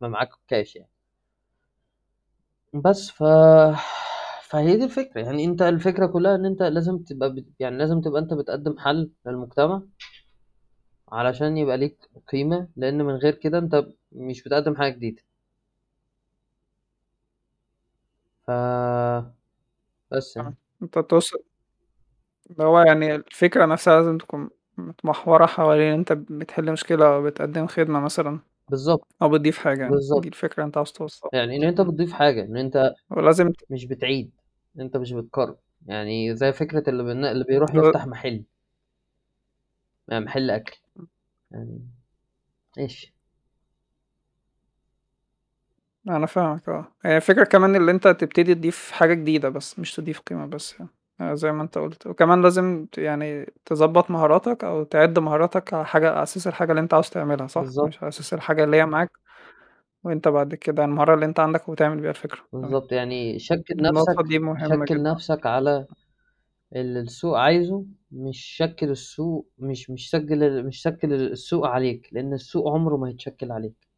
ما 0.00 0.08
معاك 0.08 0.30
كاش 0.48 0.76
يعني 0.76 0.90
بس 2.84 3.10
ف 3.10 3.22
فهي 4.48 4.76
دي 4.76 4.84
الفكرة 4.84 5.20
يعني 5.20 5.44
أنت 5.44 5.62
الفكرة 5.62 6.06
كلها 6.06 6.34
إن 6.34 6.44
أنت 6.46 6.62
لازم 6.62 6.98
تبقى. 6.98 7.44
يعني 7.60 7.78
لازم 7.78 8.00
تبقى 8.00 8.20
أنت 8.20 8.34
بتقدم 8.34 8.78
حل 8.78 9.10
للمجتمع 9.26 9.82
علشان 11.12 11.56
يبقى 11.56 11.76
ليك 11.78 11.96
قيمة 12.32 12.68
لأن 12.76 12.98
من 13.04 13.14
غير 13.14 13.34
كده 13.34 13.58
أنت 13.58 13.86
مش 14.12 14.42
بتقدم 14.42 14.76
حاجة 14.76 14.92
جديدة. 14.92 15.22
ف 18.46 18.50
بس 20.10 20.36
يعني. 20.36 20.54
أنت 20.82 20.98
تقصد 20.98 21.38
اللي 22.50 22.64
هو 22.64 22.80
يعني 22.80 23.14
الفكرة 23.14 23.66
نفسها 23.66 23.96
لازم 24.00 24.18
تكون 24.18 24.50
متمحورة 24.76 25.46
حوالين 25.46 25.92
أنت 25.92 26.12
بتحل 26.12 26.72
مشكلة 26.72 27.06
أو 27.14 27.22
بتقدم 27.22 27.66
خدمة 27.66 28.00
مثلا. 28.00 28.40
بالظبط. 28.68 29.06
أو 29.22 29.28
بتضيف 29.28 29.58
حاجة. 29.58 29.78
يعني 29.78 29.88
دي 29.90 29.94
بالظبط 29.96 30.26
الفكرة 30.26 30.64
أنت 30.64 30.76
عاوز 30.76 30.92
توصلها 30.92 31.30
يعني 31.32 31.68
أنت 31.68 31.80
مم. 31.80 31.88
بتضيف 31.90 32.12
حاجة 32.12 32.42
إن 32.42 32.56
أنت 32.56 32.94
ولازم 33.10 33.52
ت- 33.52 33.64
مش 33.70 33.84
بتعيد 33.84 34.30
أنت 34.80 34.96
مش 34.96 35.12
بتكرر 35.12 35.56
يعني 35.86 36.36
زي 36.36 36.52
فكرة 36.52 36.90
اللي, 36.90 37.02
بن... 37.02 37.24
اللي 37.24 37.44
بيروح 37.44 37.74
يفتح 37.74 38.06
محل. 38.06 38.44
يعني 40.08 40.24
محل 40.24 40.50
أكل. 40.50 40.78
يعني 41.50 41.88
إيش؟ 42.78 43.12
أنا 46.08 46.26
فاهمك 46.26 46.68
آه. 46.68 46.92
هي 47.04 47.16
الفكرة 47.16 47.44
كمان 47.44 47.76
اللي 47.76 47.90
أنت 47.90 48.08
تبتدي 48.08 48.54
تضيف 48.54 48.90
حاجة 48.90 49.14
جديدة 49.14 49.48
بس 49.48 49.78
مش 49.78 49.94
تضيف 49.94 50.20
قيمة 50.20 50.46
بس 50.46 50.74
يعني. 50.80 50.90
آه، 51.20 51.34
زي 51.34 51.52
ما 51.52 51.62
أنت 51.62 51.78
قلت. 51.78 52.06
وكمان 52.06 52.42
لازم 52.42 52.86
ت- 52.92 52.98
يعني 52.98 53.52
تظبط 53.64 54.10
مهاراتك 54.10 54.64
أو 54.64 54.82
تعد 54.84 55.18
مهاراتك 55.18 55.74
على 55.74 55.86
حاجة 55.86 56.10
على 56.10 56.22
أساس 56.22 56.46
الحاجة 56.46 56.70
اللي 56.70 56.80
أنت 56.80 56.94
عاوز 56.94 57.10
تعملها 57.10 57.46
صح؟ 57.46 57.60
بالظبط. 57.60 57.86
مش 57.88 57.98
على 58.02 58.08
أساس 58.08 58.34
الحاجة 58.34 58.64
اللي 58.64 58.76
هي 58.76 58.86
معاك 58.86 59.10
وأنت 60.04 60.28
بعد 60.28 60.54
كده 60.54 60.84
المهارة 60.84 61.14
اللي 61.14 61.26
أنت 61.26 61.40
عندك 61.40 61.68
وتعمل 61.68 62.00
بيها 62.00 62.10
الفكرة. 62.10 62.38
تمام 62.52 62.62
بالظبط 62.62 62.92
يعني 62.92 63.38
شكل 63.38 63.64
النقطة 63.70 64.12
نفسك 64.12 64.24
دي 64.28 64.38
مهمة 64.38 64.86
شكل 64.86 64.94
جدا. 64.94 65.10
نفسك 65.12 65.46
على 65.46 65.86
اللي 66.76 67.00
السوق 67.00 67.38
عايزه 67.38 67.84
مش 68.12 68.38
شكل 68.40 68.90
السوق 68.90 69.46
مش 69.58 69.90
مش 69.90 70.10
سجل 70.10 70.66
مش 70.66 70.76
شكل 70.82 71.12
السوق 71.14 71.66
عليك 71.66 72.08
لأن 72.12 72.32
السوق 72.32 72.68
عمره 72.72 72.96
ما 72.96 73.08
هيتشكل 73.08 73.52
عليك. 73.52 73.88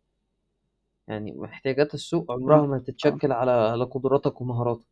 يعني 1.08 1.44
احتياجات 1.44 1.94
السوق 1.94 2.32
عمرها. 2.32 2.66
ما 2.66 2.76
هتتشكل 2.76 3.32
على 3.32 3.50
على 3.50 3.84
قدراتك 3.84 4.40
ومهاراتك. 4.40 4.86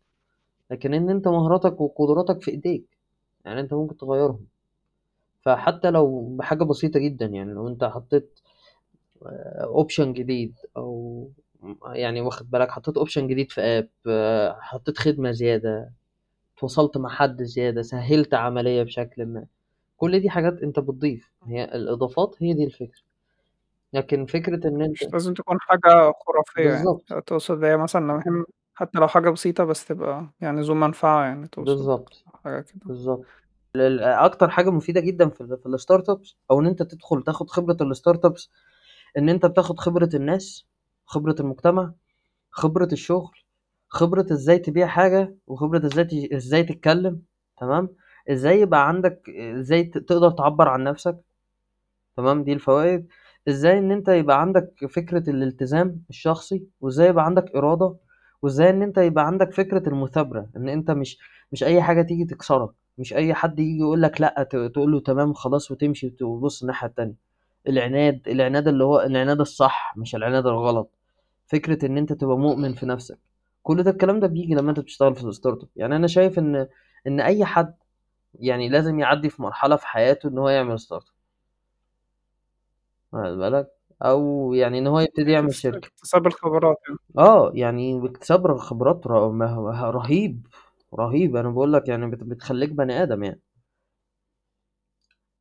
لكن 0.71 0.95
إن 0.95 1.11
أنت 1.11 1.29
مهاراتك 1.29 1.81
وقدراتك 1.81 2.43
في 2.43 2.51
إيديك 2.51 2.85
يعني 3.45 3.61
أنت 3.61 3.75
ممكن 3.75 3.97
تغيرهم. 3.97 4.47
فحتى 5.43 5.91
لو 5.91 6.37
بحاجة 6.37 6.65
بسيطة 6.65 7.01
جدا 7.01 7.27
يعني 7.27 7.53
لو 7.53 7.69
أنت 7.69 7.85
حطيت 7.85 8.41
اوبشن 9.65 10.13
جديد 10.13 10.55
أو 10.77 11.31
يعني 11.93 12.21
واخد 12.21 12.51
بالك 12.51 12.71
حطيت 12.71 12.97
option 12.97 13.29
جديد 13.29 13.51
في 13.53 13.61
app 13.61 13.89
حطيت 14.61 14.99
خدمة 14.99 15.31
زيادة 15.31 15.93
تواصلت 16.61 16.97
مع 16.97 17.09
حد 17.09 17.43
زيادة 17.43 17.83
سهلت 17.83 18.35
عملية 18.35 18.83
بشكل 18.83 19.27
ما. 19.27 19.45
كل 19.97 20.21
دي 20.21 20.31
حاجات 20.31 20.63
انت 20.63 20.79
بتضيف. 20.81 21.31
هي 21.47 21.65
الإضافات 21.65 22.35
هي 22.41 22.55
دي 22.55 22.65
الفكرة. 22.65 23.01
لكن 23.93 24.27
فكرة 24.27 24.69
إن 24.69 24.83
انت 24.83 24.93
مش 24.93 25.09
لازم 25.13 25.35
تكون 25.35 25.57
حاجة 25.61 26.13
خرافية 26.27 26.63
يعني. 26.63 26.73
بالظبط. 26.85 27.25
تقصد 27.27 27.65
هي 27.65 27.77
مثلا 27.77 28.07
لو 28.07 28.17
مهم 28.17 28.45
حتى 28.75 28.99
لو 28.99 29.09
حاجة 29.09 29.31
بسيطة 29.31 29.65
بس 29.65 29.85
تبقى 29.85 30.27
يعني 30.41 30.61
ذو 30.61 30.75
منفعة 30.75 31.25
يعني 31.25 31.49
تقصد 31.49 31.65
بالظبط. 31.65 32.25
حاجة 32.45 32.61
كده. 32.61 32.81
بالظبط. 32.85 33.25
ال- 33.77 33.81
ال- 33.81 34.01
أكتر 34.03 34.49
حاجة 34.51 34.71
مفيدة 34.71 35.01
جدا 35.01 35.29
في 35.29 35.41
ال 35.41 35.59
في 35.59 35.67
apps 36.09 36.37
أو 36.51 36.61
إن 36.61 36.67
أنت 36.67 36.83
تدخل 36.83 37.23
تاخد 37.23 37.51
خبرة 37.51 37.77
ال 37.81 38.25
startups 38.25 38.51
إن 39.19 39.29
أنت 39.29 39.47
بتاخد 39.47 39.79
خبرة 39.81 40.11
الناس 40.15 40.67
خبرة 41.07 41.37
المجتمع 41.41 41.93
خبرة 42.51 42.89
الشغل 42.93 43.39
خبرة 43.89 44.27
إزاي 44.33 44.59
تبيع 44.59 44.87
حاجة 44.87 45.35
وخبرة 45.47 45.87
إزاي 45.87 46.05
ت- 46.05 46.33
إزاي 46.33 46.63
تتكلم 46.63 47.23
تمام؟ 47.61 47.89
إزاي 48.31 48.61
يبقى 48.61 48.89
عندك 48.89 49.31
إزاي 49.31 49.85
ت- 49.85 49.99
تقدر 49.99 50.31
تعبر 50.31 50.69
عن 50.69 50.85
نفسك 50.85 51.17
تمام؟ 52.17 52.45
دي 52.45 52.53
الفوائد. 52.53 53.07
إزاي 53.49 53.79
إن 53.79 53.93
أنت 53.93 54.09
يبقى 54.09 54.41
عندك 54.41 54.73
فكرة 54.91 55.31
الالتزام 55.31 56.03
الشخصي 56.11 56.65
وإزاي 56.81 57.09
يبقى 57.09 57.25
عندك 57.25 57.57
إرادة 57.57 57.97
وإزاي 58.43 58.71
إن 58.71 58.83
أنت 58.83 58.99
يبقى 58.99 59.27
عندك 59.27 59.53
فكرة 59.53 59.89
المثابرة 59.89 60.49
إن 60.57 60.69
أنت 60.69 60.91
مش 60.91 61.19
مش 61.53 61.65
أي 61.65 61.83
حاجة 61.83 62.03
تيجي 62.03 62.25
تكسرك 62.25 62.71
مش 62.99 63.15
أي 63.15 63.35
حد 63.35 63.59
يجي 63.59 63.79
يقول 63.79 64.03
لك 64.03 64.21
لأ 64.21 64.49
ت- 64.53 64.57
تقول 64.57 64.93
له 64.93 65.01
تمام 65.01 65.33
خلاص 65.33 65.71
وتمشي 65.71 66.07
وتبص 66.07 66.61
الناحية 66.63 66.89
التانية. 66.89 67.15
العناد 67.69 68.21
العناد 68.29 68.69
اللي 68.69 68.85
هو 68.85 69.01
العناد 69.01 69.41
الصح 69.41 69.95
مش 69.97 70.15
العناد 70.15 70.47
الغلط. 70.47 70.91
فكرة 71.47 71.87
إن 71.87 71.99
أنت 71.99 72.13
تبقى 72.13 72.39
مؤمن 72.39 72.75
في 72.75 72.87
نفسك. 72.87 73.19
كل 73.69 73.83
ده 73.83 73.91
الكلام 73.91 74.21
ده 74.21 74.27
بيجي 74.27 74.55
لما 74.55 74.71
انت 74.71 74.81
بتشتغل 74.81 75.15
في 75.15 75.25
ال 75.25 75.63
startup 75.63 75.69
يعني 75.77 75.97
أنا 75.97 76.07
شايف 76.07 76.39
إن 76.39 76.69
إن 77.07 77.21
أي 77.21 77.45
حد 77.45 77.75
يعني 78.35 78.69
لازم 78.69 79.01
يعدي 79.01 79.31
في 79.31 79.43
مرحلة 79.43 79.77
في 79.77 79.87
حياته 79.89 80.31
إن 80.31 80.39
هو 80.39 80.49
يعمل 80.49 80.81
startup 80.81 81.15
واخد 83.13 83.37
بالك 83.39 83.69
أو 84.03 84.53
يعني 84.55 84.79
إن 84.79 84.87
هو 84.87 85.01
يبتدي 85.01 85.33
يعمل 85.33 85.55
شركة. 85.55 85.87
اكتساب 85.89 86.27
الخبرات 86.27 86.77
يعني. 86.89 86.99
آه، 87.19 87.53
يعني 87.55 88.01
باكتساب 88.01 88.47
ر 88.47 88.59
خبرات 88.59 89.07
ر 89.07 89.29
مه 89.31 89.91
رهيب، 89.91 90.47
رهيب، 90.99 91.37
أنا 91.37 91.49
باقول 91.49 91.73
لك 91.73 91.89
يعني 91.89 92.11
بت 92.11 92.25
بتخلّيك 92.25 92.71
بني 92.73 93.03
آدم 93.03 93.23
يعني. 93.25 93.41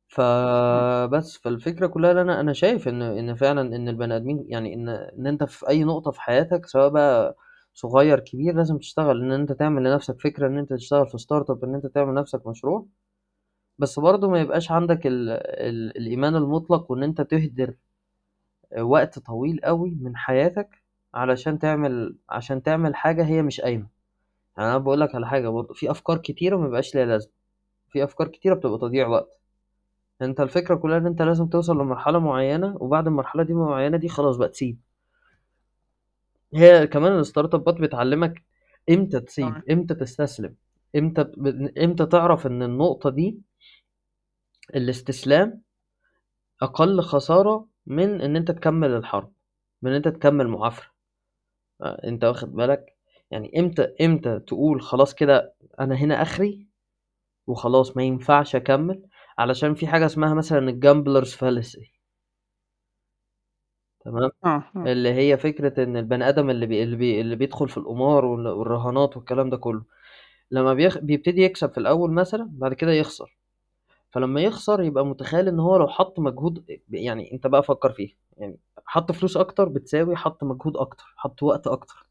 فبس، 0.08 1.36
فالفكرة 1.38 1.86
كلّها 1.86 2.10
إن 2.12 2.18
أنا 2.18 2.40
أنا 2.40 2.52
شايف 2.52 2.88
إن 2.88 3.02
إن 3.02 3.34
فعلًا 3.34 3.60
إن 3.76 3.88
البني 3.88 4.16
آدمين 4.16 4.44
يعني 4.48 4.74
إن 4.74 4.88
إن 4.88 5.26
أنت 5.26 5.44
في 5.44 5.68
أي 5.68 5.84
نقطة 5.84 6.10
في 6.10 6.20
حياتك 6.20 6.66
سواء 6.66 6.88
بقى 6.88 7.36
صغير، 7.78 8.20
كبير، 8.20 8.54
لازم 8.56 8.78
تشتغل، 8.78 9.22
إن 9.22 9.32
أنت 9.32 9.52
تعمل 9.52 9.84
لنفسك 9.84 10.20
فكرة 10.20 10.46
إن 10.46 10.58
أنت 10.58 10.72
تشتغل 10.72 11.06
في 11.06 11.18
startup 11.18 11.64
إن 11.64 11.74
أنت 11.74 11.86
تعمل 11.86 12.12
لنفسك 12.12 12.46
مشروع، 12.46 12.86
بس 13.78 13.98
برضه 14.00 14.28
ما 14.30 14.40
يبقاش 14.40 14.72
عندك 14.72 15.06
ال 15.06 15.30
ال 15.30 15.98
الإيمان 15.98 16.36
المطلق 16.36 16.92
وإن 16.92 17.02
أنت 17.02 17.20
تهدر 17.22 17.74
وقت 18.80 19.18
طويل 19.18 19.64
أوي 19.64 19.90
من 20.00 20.16
حياتك 20.16 20.82
علشان 21.14 21.58
تعمل 21.58 22.16
عشان 22.30 22.62
تعمل 22.62 22.94
حاجة 22.96 23.24
هي 23.26 23.42
مش 23.42 23.60
قايمة. 23.60 23.86
يعني 24.58 24.70
أنا 24.70 24.78
باقول 24.78 25.00
لك 25.00 25.16
على 25.16 25.28
حاجة 25.28 25.48
برضه، 25.50 25.74
في 25.74 25.90
أفكار 25.90 26.18
كتيرة 26.18 26.56
ما 26.58 26.64
بيبقاش 26.66 26.96
ليها 26.96 27.06
لازمة، 27.06 27.32
في 27.90 28.04
أفكار 28.04 28.28
كتيرة 28.28 28.54
بتبقى 28.54 28.78
تضييع 28.78 29.08
وقت. 29.08 29.40
أنت 30.22 30.40
الفكرة 30.40 30.76
كلّها 30.76 30.98
إن 30.98 31.06
أنت 31.06 31.22
لازم 31.22 31.46
توصل 31.48 31.74
لمرحلة 31.80 32.18
معيّنة 32.20 32.76
وبعد 32.80 33.06
المرحلة 33.06 33.44
دي 33.44 33.54
معيّنة 33.54 33.98
دي 33.98 34.08
خلاص 34.10 34.36
بقى 34.36 34.48
تسيب. 34.48 34.78
هي 36.54 36.86
كمان 36.86 37.18
الستارتابات 37.18 37.74
بتعلّمك 37.80 38.42
إمتى 38.90 39.20
تسيب،. 39.20 39.62
إمتى 39.70 39.94
تستسلم، 39.94 40.54
إمتى 40.96 41.24
ب 41.24 41.46
إمتى 41.78 42.06
تعرف 42.06 42.46
إن 42.46 42.62
النقطة 42.62 43.10
دي 43.10 43.38
الاستسلام 44.74 45.62
أقل 46.62 47.00
خسارة 47.02 47.68
من 47.86 48.20
إن 48.20 48.36
أنت 48.36 48.50
تكمّل 48.50 48.90
الحرب، 48.90 49.32
من 49.82 49.90
إن 49.90 49.96
أنت 49.96 50.08
تكمّل 50.08 50.48
معافرة. 50.48 50.86
أ 51.82 52.08
أنت 52.08 52.24
واخد 52.24 52.52
بالك؟ 52.54 52.96
يعني 53.32 53.60
إمتى 53.60 53.82
إمتى 54.02 54.40
تقول 54.40 54.82
خلاص 54.82 55.14
كده 55.14 55.54
أنا 55.80 55.94
هنا 55.96 56.22
آخري 56.22 56.66
وخلاص 57.48 57.98
ما 57.98 58.04
ينفعش 58.04 58.56
أكمّل، 58.56 59.02
علشان 59.38 59.74
في 59.74 59.88
حاجة 59.88 60.06
اسمها 60.06 60.34
مثلًا 60.34 60.72
الgamblers 60.72 61.28
fallacy. 61.36 61.97
تمام، 64.08 64.30
آه، 64.44 64.64
آه. 64.76 64.84
اللي 64.92 65.12
هي 65.12 65.36
فكرة 65.36 65.84
إن 65.84 65.96
البني 65.96 66.28
آدم 66.28 66.50
اللي 66.50 66.66
بي 66.66 66.82
اللي 66.82 66.96
بي 66.96 67.20
اللي 67.20 67.36
بيدخل 67.36 67.68
في 67.68 67.76
القمار 67.76 68.24
وال 68.24 68.48
والرهانات 68.48 69.16
والكلام 69.16 69.50
ده 69.50 69.56
كلّه، 69.56 69.82
لمّا 70.50 70.74
بيخ 70.74 70.98
بيبتدي 70.98 71.42
يكسب 71.42 71.72
في 71.72 71.78
الأول 71.78 72.12
مثلًا، 72.12 72.48
بعد 72.52 72.74
كده 72.74 72.92
يخسر، 72.92 73.38
فلمّا 74.10 74.42
يخسر 74.42 74.82
يبقى 74.82 75.06
متخيل 75.06 75.48
إن 75.48 75.60
هو 75.60 75.76
لو 75.78 75.88
حط 75.88 76.20
مجهود 76.20 76.58
أ 76.70 76.78
يعني 76.90 77.32
أنت 77.34 77.48
بقى 77.48 77.64
فكّر 77.64 77.92
فيها، 77.92 78.14
يعني 78.38 78.58
حط 78.86 79.12
فلوس 79.12 79.38
أكتر 79.38 79.68
بتساوي 79.70 80.16
حط 80.16 80.44
مجهود 80.44 80.78
أكتر، 80.78 81.14
حط 81.18 81.44
وقت 81.44 81.68
أكتر، 81.68 82.08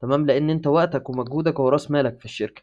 تمام، 0.00 0.26
لإن 0.26 0.50
أنت 0.50 0.68
وقتك 0.68 1.10
ومجهودك 1.10 1.60
هو 1.60 1.70
رأس 1.70 1.92
مالك 1.92 2.18
في 2.20 2.26
الشركة، 2.26 2.62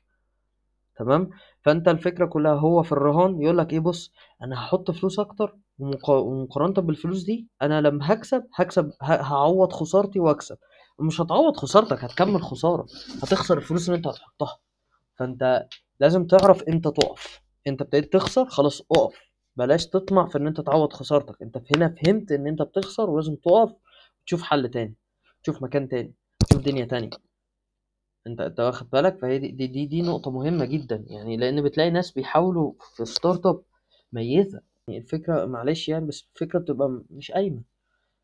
تمام، 0.97 1.29
فأنت 1.62 1.88
الفكرة 1.88 2.25
كلّها 2.25 2.53
هو 2.55 2.84
في 2.84 2.91
الرهان 2.91 3.41
يقول 3.41 3.57
لك 3.57 3.73
إيه 3.73 3.79
بُص 3.79 4.13
أنا 4.43 4.55
هاحط 4.57 4.91
فلوس 4.91 5.19
أكتر 5.19 5.57
ومقا 5.81 6.15
ومقارنةً 6.17 6.73
بالفلوس 6.73 7.23
دي 7.23 7.47
أنا 7.61 7.81
لمّا 7.81 8.11
هاكسب، 8.11 8.43
هاكسب 8.55 8.91
ه 9.01 9.13
هاعوّض 9.13 9.73
خسارتي 9.73 10.19
وأكسب، 10.19 10.57
ومش 10.99 11.21
هتعوّض 11.21 11.57
خسارتك 11.57 12.03
هتكمّل 12.03 12.41
خسارة، 12.43 12.85
هتخسر 13.23 13.57
الفلوس 13.57 13.89
اللي 13.89 13.97
أنت 13.97 14.07
هتحطها، 14.07 14.59
فأنت 15.19 15.67
لازم 15.99 16.27
تعرف 16.27 16.63
إمتى 16.63 16.91
تُقف، 16.91 17.41
أنت 17.67 17.81
ابتديت 17.81 18.13
تخسر 18.13 18.45
خلاص 18.45 18.81
أُقف، 18.91 19.19
بلاش 19.57 19.87
تطمع 19.87 20.27
في 20.27 20.37
إن 20.37 20.47
أنت 20.47 20.61
تعوّض 20.61 20.93
خسارتك، 20.93 21.41
أنت 21.41 21.57
هنا 21.75 21.95
فهمت 22.05 22.31
إن 22.31 22.47
أنت 22.47 22.61
بتخسر 22.61 23.09
ولازم 23.09 23.35
تُقف 23.35 23.73
وتشوف 24.21 24.41
حل 24.43 24.69
تاني، 24.71 24.95
تشوف 25.43 25.63
مكان 25.63 25.89
تاني، 25.89 26.13
تشوف 26.49 26.61
دنيا 26.61 26.85
تانية. 26.85 27.09
أنت 28.27 28.41
أنت 28.41 28.59
واخد 28.59 28.89
بالك؟ 28.89 29.19
فهي 29.21 29.39
دي 29.39 29.47
دي 29.51 29.67
دي 29.67 29.85
دي 29.85 30.01
نقطة 30.01 30.31
مهمة 30.31 30.65
جدًا، 30.65 31.05
يعني 31.07 31.37
لإن 31.37 31.61
بتلاقي 31.63 31.89
ناس 31.89 32.11
بيحاولوا 32.11 32.73
في 32.95 33.05
startup 33.05 33.57
ميّتة، 34.13 34.51
يعني 34.53 34.65
الفكرة 34.89 35.45
معلش 35.45 35.89
يعني 35.89 36.05
بس 36.05 36.27
الفكرة 36.35 36.59
بتبقى 36.59 37.01
مش 37.09 37.31
قايمة، 37.31 37.61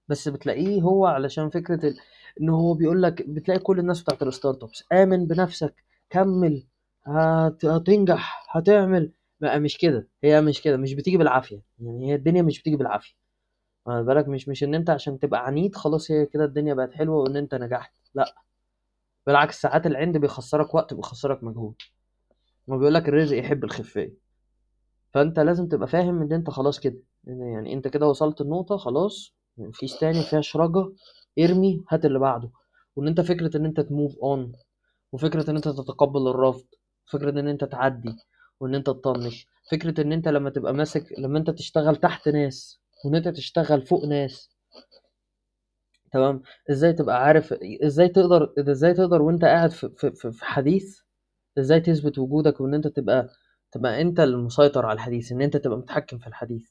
بس 0.10 0.30
بتلاقيه 0.30 0.82
هو 0.84 1.06
علشان 1.08 1.50
فكرة 1.52 1.88
ال 1.88 1.98
إن 2.42 2.50
هو 2.50 2.76
بيقول 2.76 3.04
لك 3.04 3.30
بتلاقي 3.30 3.60
كل 3.62 3.80
الناس 3.80 4.04
بتاعة 4.04 4.32
الstartups 4.32 4.84
آمن 4.94 5.28
بنفسك، 5.28 5.86
كمّل، 6.10 6.64
هت 7.08 7.66
هتنجح، 7.66 8.48
هتعمل، 8.58 9.12
لأ 9.42 9.60
مش 9.60 9.78
كده، 9.78 10.10
هي 10.24 10.42
مش 10.42 10.62
كده، 10.62 10.78
مش 10.78 10.94
بتيجي 10.94 11.18
بالعافية، 11.18 11.62
يعني 11.80 12.12
هي 12.12 12.16
الدنيا 12.16 12.42
مش 12.42 12.62
بتيجي 12.62 12.76
بالعافية، 12.78 13.16
واخد 13.86 14.06
بالك؟ 14.06 14.28
مش 14.28 14.50
مش 14.50 14.64
إن 14.64 14.76
أنت 14.76 14.90
عشان 14.90 15.20
تبقى 15.20 15.48
عنيد 15.48 15.76
خلاص 15.76 16.12
هي 16.12 16.28
كده 16.28 16.46
الدنيا 16.46 16.76
بقت 16.76 16.94
حلوة 16.94 17.18
وإن 17.24 17.38
أنت 17.38 17.56
نجحت، 17.56 17.94
لأ. 18.16 18.36
بالعكس 19.28 19.62
ساعات 19.62 19.86
العِند 19.88 20.18
بيخسّرك 20.18 20.76
وقت 20.76 20.94
وبيخسّرك 20.94 21.44
مجهود، 21.44 21.76
هو 22.72 22.78
بيقول 22.78 22.94
لك 22.94 23.10
الرزق 23.10 23.38
يحب 23.38 23.64
الخفّاية، 23.64 24.14
فأنت 25.18 25.40
لازم 25.40 25.68
تبقى 25.68 25.88
فاهم 25.88 26.22
إن 26.22 26.34
أنت 26.34 26.50
خلاص 26.50 26.80
كده، 26.80 27.00
يعني 27.28 27.74
أنت 27.74 27.88
كده 27.88 28.08
وصلت 28.08 28.42
لنقطة 28.42 28.78
خلاص. 28.78 29.34
ما 29.58 29.72
فيش 29.74 29.94
تاني، 29.96 30.18
ما 30.20 30.24
فيهاش 30.26 30.56
رجا، 30.58 30.94
ارمي 31.40 31.84
هات 31.90 32.06
اللي 32.06 32.20
بعده، 32.20 32.52
وإن 32.96 33.08
أنت 33.08 33.22
فكرة 33.22 33.58
إن 33.58 33.66
أنت 33.66 33.82
تmove 33.82 34.14
on 34.14 34.58
وفكرة 35.12 35.52
إن 35.52 35.56
أنت 35.56 35.68
تتقبّل 35.68 36.28
الرفض، 36.28 36.66
وفكرة 37.08 37.30
إن 37.40 37.48
أنت 37.48 37.64
تعدّي، 37.64 38.16
وإن 38.60 38.76
أنت 38.76 38.88
تطنّش، 38.88 39.48
فكرة 39.72 40.02
إن 40.02 40.14
أنت 40.14 40.28
لمّا 40.28 40.50
تبقى 40.50 40.74
ماسك 40.74 41.14
لمّا 41.20 41.40
أنت 41.40 41.50
تشتغل 41.50 41.96
تحت 41.96 42.30
ناس، 42.30 42.82
وإن 43.06 43.16
أنت 43.16 43.28
تشتغل 43.28 43.82
فوق 43.82 44.06
ناس. 44.06 44.50
تمام، 46.12 46.42
إزاي 46.72 46.94
تبقى 46.94 47.24
عارف 47.24 47.54
إزاي 47.84 48.08
تقدر 48.10 48.54
إزاي 48.72 48.94
تقدر 48.94 49.22
وأنت 49.22 49.46
قاعد 49.46 49.72
في 49.72 49.90
في 49.90 50.12
في 50.32 50.46
حديث 50.46 51.00
إزاي 51.60 51.80
تثبت 51.82 52.20
وجودك 52.20 52.62
وإن 52.62 52.74
أنت 52.74 52.88
تبقى 52.88 53.30
تبقى 53.72 54.02
أنت 54.02 54.20
المسيطر 54.20 54.86
على 54.86 54.96
الحديث، 54.96 55.32
إن 55.32 55.42
أنت 55.42 55.58
تبقى 55.58 55.78
متحكم 55.78 56.18
في 56.18 56.28
الحديث، 56.28 56.70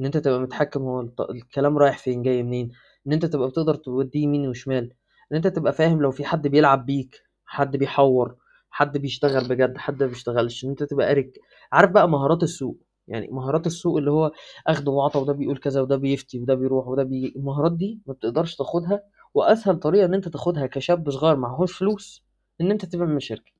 إن 0.00 0.04
أنت 0.04 0.16
تبقى 0.16 0.40
متحكم 0.40 0.82
هو 0.82 1.00
الكلام 1.30 1.78
رايح 1.78 1.98
فين 1.98 2.22
جاي 2.22 2.42
منين، 2.42 2.70
إن 3.06 3.12
أنت 3.12 3.26
تبقى 3.26 3.48
بتقدر 3.48 3.74
توديه 3.74 4.22
يمين 4.24 4.48
وشمال، 4.48 4.92
إن 5.32 5.36
أنت 5.36 5.46
تبقى 5.46 5.72
فاهم 5.72 6.02
لو 6.02 6.10
في 6.10 6.24
حد 6.24 6.48
بيلعب 6.48 6.86
بيك، 6.86 7.22
حد 7.46 7.76
بيحوّر، 7.76 8.36
حد 8.70 8.98
بيشتغل 8.98 9.48
بجد، 9.48 9.78
حد 9.78 10.02
ما 10.02 10.08
بيشتغلش، 10.08 10.64
إن 10.64 10.70
أنت 10.70 10.82
تبقى 10.82 11.06
قاري 11.06 11.22
ك 11.22 11.32
عارف 11.72 11.90
بقى 11.90 12.08
مهارات 12.08 12.42
السوق، 12.42 12.78
يعني 13.08 13.28
مهارات 13.30 13.66
السوق 13.66 13.96
اللي 13.98 14.10
هو 14.10 14.32
أخْد 14.66 14.88
وعطا 14.88 15.20
وده 15.20 15.32
بيقول 15.32 15.58
كذا 15.58 15.80
وده 15.80 15.96
بيفتي 15.96 16.40
وده 16.40 16.54
بيروح 16.54 16.88
وده 16.88 17.02
بييجي، 17.02 17.34
المهارات 17.36 17.72
دي 17.72 18.00
ما 18.06 18.14
بتقدرش 18.14 18.56
تاخدها 18.56 19.02
وأسهل 19.34 19.76
طريقة 19.78 20.04
إن 20.06 20.14
أنت 20.14 20.28
تاخدها 20.28 20.66
كشاب 20.66 21.10
صغير 21.10 21.36
معاهوش 21.36 21.72
فلوس، 21.78 22.24
إن 22.60 22.70
أنت 22.70 22.84
تعمل 22.84 23.22
شركة. 23.22 23.52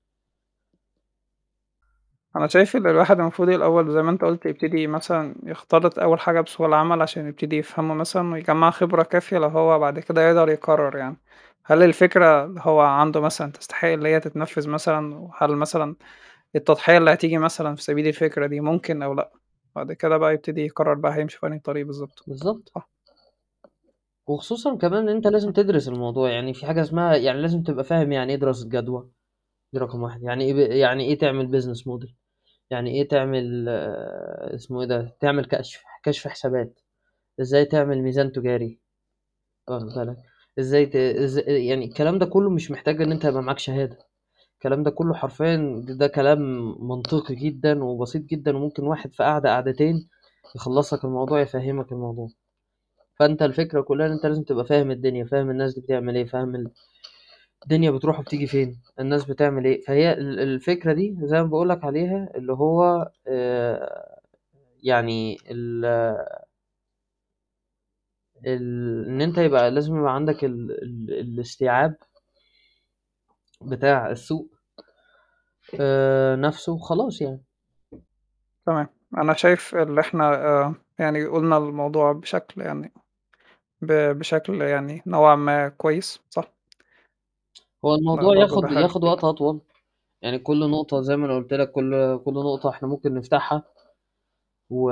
أنا 2.37 2.47
شايف 2.49 2.77
إن 2.77 2.87
الواحد 2.87 3.21
المفروض 3.21 3.49
الأول 3.49 3.91
زي 3.93 4.03
ما 4.03 4.11
أنت 4.11 4.25
قُلت 4.25 4.47
يبتدي 4.47 4.87
مثلًا 4.87 5.35
يختلط 5.43 5.99
أول 5.99 6.21
حاجة 6.21 6.41
بسوق 6.41 6.67
العمل 6.67 7.03
عشان 7.03 7.29
يبتدي 7.29 7.57
يفهمه 7.57 7.95
مثلًا 7.95 8.33
ويجمّع 8.33 8.71
خبرة 8.71 9.03
كافية 9.03 9.39
لو 9.39 9.49
هو 9.49 9.79
بعد 9.79 9.99
كده 9.99 10.29
يقدر 10.29 10.49
يقرر 10.49 10.97
يعني، 10.97 11.17
هل 11.65 11.83
الفكرة 11.83 12.45
اللي 12.45 12.61
هو 12.65 12.81
عنده 12.81 13.21
مثلًا 13.21 13.53
تستحق 13.53 13.89
اللي 13.89 14.09
هي 14.09 14.21
تتنفّذ 14.21 14.69
مثلًا، 14.69 15.15
وهل 15.17 15.57
مثلًا 15.57 15.97
التضحية 16.57 16.99
اللي 16.99 17.13
هتيجي 17.13 17.39
مثلًا 17.39 17.77
في 17.77 17.83
سبيل 17.83 18.09
الفكرة 18.09 18.47
دي 18.47 18.61
ممكن 18.61 19.03
أو 19.03 19.15
لأ، 19.15 19.33
بعد 19.77 19.93
كده 19.93 20.17
بقى 20.19 20.35
يبتدي 20.35 20.63
يقرر 20.67 20.95
بقى 20.95 21.15
هيمشي 21.17 21.39
في 21.39 21.47
أنهي 21.47 21.59
طريق 21.59 21.87
بالضبط، 21.87 22.25
بالضبط. 22.29 22.73
صح. 22.75 22.89
وخصوصًا 24.29 24.77
كمان 24.77 25.09
أنت 25.09 25.27
لازم 25.27 25.53
تدرس 25.53 25.89
الموضوع، 25.89 26.31
يعني 26.31 26.55
في 26.55 26.67
حاجة 26.67 26.81
اسمها 26.83 27.17
يعني 27.17 27.41
لازم 27.43 27.63
تبقى 27.63 27.85
فاهم 27.85 28.13
يعني 28.13 28.33
إيه 28.33 28.39
دراسة 28.39 28.69
جدوى، 28.69 29.11
دي 29.75 29.81
رقم 29.81 30.03
1 30.03 30.23
يعني 30.25 30.55
ب 30.55 30.59
يعني 30.59 31.05
إيه 31.05 31.19
تعمل 31.19 31.63
business 31.63 31.79
model 31.81 32.13
يعني 32.73 32.91
إيه 32.91 33.09
تعمل 33.09 33.69
اسمه 34.55 34.81
إيه 34.83 34.87
ده، 34.89 35.17
تعمل 35.21 35.45
كشف 35.47 35.83
كشف 36.05 36.29
حسابات، 36.29 36.81
إزاي 37.41 37.65
تعمل 37.65 38.03
ميزان 38.03 38.33
تجاري، 38.33 38.81
واخد 39.69 39.87
بالك، 39.87 40.17
إزاي 40.61 40.87
ت 40.87 40.97
إز 40.97 41.39
يعني 41.49 41.85
الكلام 41.85 42.19
ده 42.19 42.27
كلّه 42.27 42.51
مش 42.51 42.71
محتاج 42.71 43.03
إن 43.03 43.13
أنت 43.13 43.25
يبقى 43.25 43.43
معاك 43.43 43.59
شهادة، 43.59 43.99
الكلام 44.55 44.83
ده 44.83 44.91
كلّه 44.91 45.15
حرفيًا 45.15 45.83
ده 45.89 46.07
كلام 46.09 46.41
منطقي 46.89 47.35
جدًا 47.35 47.85
وبسيط 47.85 48.23
جدًا 48.23 48.57
وممكن 48.59 48.85
واحد 48.85 49.15
في 49.15 49.23
قعدة 49.25 49.51
قعدتين 49.51 50.09
يخلّص 50.57 50.95
لك 50.95 51.05
الموضوع 51.05 51.41
يفهّمك 51.41 51.93
الموضوع، 51.93 52.29
فأنت 53.21 53.43
الفكرة 53.43 53.81
كلّها 53.83 54.07
إن 54.07 54.13
أنت 54.13 54.27
لازم 54.27 54.43
تبقى 54.43 54.65
فاهم 54.67 54.91
الدنيا، 54.91 55.25
فاهم 55.25 55.51
الناس 55.51 55.75
دي 55.75 55.81
بتعمل 55.81 56.17
إيه، 56.17 56.25
فاهم 56.27 56.55
ال 56.57 56.71
الدنيا 57.63 57.91
بتروح 57.91 58.19
وبتيجي 58.21 58.47
فين، 58.47 58.81
الناس 59.01 59.25
بتعمل 59.25 59.65
إيه، 59.65 59.81
فهي 59.85 60.13
ال 60.13 60.41
الفكرة 60.41 60.93
دي 60.93 61.17
زي 61.23 61.37
ما 61.43 61.49
باقول 61.49 61.69
لك 61.69 61.85
عليها 61.85 62.29
اللي 62.37 62.53
هو 62.53 63.11
آآ 63.29 64.19
يعني 64.85 65.39
ال 65.51 65.85
ال 68.47 69.07
إن 69.09 69.21
أنت 69.21 69.39
يبقى 69.39 69.71
لازم 69.71 69.97
يبقى 69.99 70.15
عندك 70.15 70.45
ال 70.45 70.71
ال 70.83 71.21
الاستيعاب 71.21 71.95
بتاع 73.61 74.11
السوق 74.11 74.49
آآ 75.81 76.37
نَفْسه 76.37 76.73
وخلاص 76.73 77.21
يعني. 77.23 77.43
تمام، 78.67 78.89
أنا 79.19 79.35
شايف 79.35 79.75
اللي 79.75 80.01
إحنا 80.01 80.35
آآ 80.35 80.75
يعني 80.99 81.27
قُلنا 81.27 81.57
الموضوع 81.57 82.13
بشكل 82.13 82.61
يعني 82.63 82.93
بشكل 83.83 84.63
يعني 84.63 85.03
نوعًا 85.07 85.37
ما 85.37 85.69
كويس، 85.69 86.21
صح؟ 86.31 86.52
هو 87.85 87.95
الموضوع 87.95 88.35
برضه 88.35 88.57
ده 88.61 88.67
ياخد 88.67 88.67
حاجة 88.69 88.83
ياخد 88.83 89.05
وقت. 89.05 89.25
أطول، 89.25 89.61
يعني 90.23 90.39
كل 90.39 90.71
نقطة 90.71 91.03
زي 91.03 91.17
ما 91.17 91.27
أنا 91.27 91.37
قُلت 91.37 91.55
لك 91.55 91.73
كل 91.73 92.19
كل 92.25 92.35
نقطة 92.35 92.71
إحنا 92.71 92.89
ممكن 92.89 93.15
نفتحها 93.15 93.65
و 94.71 94.91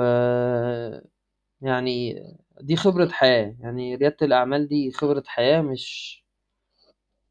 يعني 1.61 2.23
دي 2.61 2.75
خبرة 2.75 3.09
حياة، 3.09 3.55
يعني 3.59 3.95
ريادة 3.95 4.17
الأعمال 4.21 4.67
دي 4.67 4.91
خبرة 4.91 5.23
حياة 5.27 5.61
مش 5.61 6.21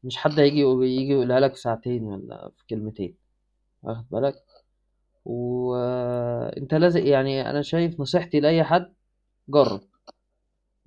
مش 0.03 0.17
حد 0.17 0.39
هييجي 0.39 0.59
يقو 0.59 0.81
ييجي 0.81 1.11
يقولها 1.13 1.39
لك 1.39 1.53
في 1.55 1.61
ساعتين 1.61 2.03
والّا 2.03 2.51
في 2.57 2.63
كلمتين، 2.69 3.15
واخد 3.83 4.05
بالك؟ 4.11 4.35
وأنت 5.25 6.73
لاز 6.75 6.97
يعني 6.97 7.49
أنا 7.51 7.61
شايف 7.61 8.01
نصيحتي 8.01 8.39
لأي 8.39 8.63
حد 8.65 8.93
جرّب، 9.49 9.81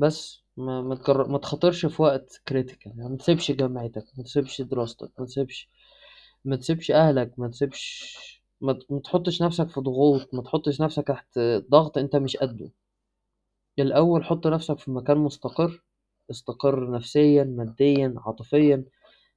بس 0.00 0.43
ما 0.56 0.82
ما 0.82 0.94
تجر 0.94 1.28
ما 1.28 1.38
تخاطرش 1.38 1.86
في 1.86 2.02
وقت 2.02 2.42
critical 2.50 2.86
يعني 2.86 3.08
ما 3.08 3.16
تسيبش 3.16 3.50
جامعتك، 3.52 4.04
ما 4.18 4.24
تسيبش 4.24 4.62
دراستك، 4.62 5.10
ما 5.18 5.26
تسيبش 5.26 5.68
ما 6.44 6.56
تسيبش 6.56 6.90
أهلك، 6.90 7.38
ما 7.38 7.48
تسيبش 7.48 8.42
ما 8.60 8.72
ت 8.72 8.92
ما 8.92 9.00
تحطش 9.00 9.42
نفسك 9.42 9.68
في 9.70 9.80
ضغوط، 9.80 10.34
ما 10.34 10.42
تحطش 10.42 10.80
نفسك 10.80 11.04
تحت 11.08 11.38
ضغط 11.70 11.98
أنت 11.98 12.16
مش 12.16 12.36
قدّه. 12.36 12.70
الأول 13.78 14.24
حُط 14.24 14.46
نفسك 14.46 14.78
في 14.78 14.90
مكان 14.90 15.18
مستقر، 15.18 15.82
استقر 16.30 16.90
نفسيًا، 16.90 17.44
ماديًا، 17.44 18.14
عاطفيًا، 18.26 18.84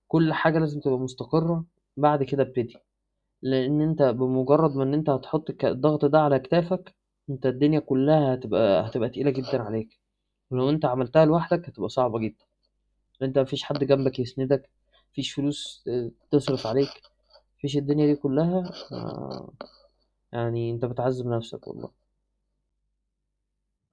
كل 0.07 0.33
حاجة 0.33 0.59
لازم 0.59 0.79
تبقى 0.79 0.99
مستقرة، 0.99 1.65
بعد 1.97 2.23
كده 2.23 2.43
ابتدي، 2.43 2.75
لإن 3.43 3.81
أنت 3.81 4.03
بمجرد 4.03 4.75
ما 4.77 4.83
إن 4.83 4.95
أنت 4.95 5.11
هتحط 5.11 5.65
الضغط 5.65 6.05
ده 6.05 6.19
على 6.21 6.39
كتافك، 6.39 6.95
أنت 7.29 7.45
الدنيا 7.45 7.79
كلها 7.81 8.35
هتبقى 8.35 8.87
هتبقى 8.89 9.09
تقيلة 9.09 9.31
جدًا 9.31 9.63
عليك، 9.63 9.99
ولو 10.51 10.69
أنت 10.69 10.85
عملتها 10.85 11.25
لوحدك 11.25 11.69
هتبقى 11.69 11.89
صعبة 11.89 12.19
جدًا، 12.19 12.45
أنت 13.23 13.39
ما 13.39 13.45
فيش 13.45 13.63
حد 13.63 13.85
جنبك 13.85 14.19
يسندك، 14.19 14.61
ما 14.93 15.13
فيش 15.13 15.33
فلوس 15.33 15.89
تصرف 16.31 16.67
عليك، 16.67 17.03
ما 17.35 17.59
فيش 17.61 17.77
الدنيا 17.77 18.07
دي 18.07 18.15
كلها 18.15 18.75
آآ 18.93 19.49
يعني 20.33 20.71
أنت 20.71 20.85
بتعذّب 20.85 21.27
نفسك 21.27 21.67
والله. 21.67 21.91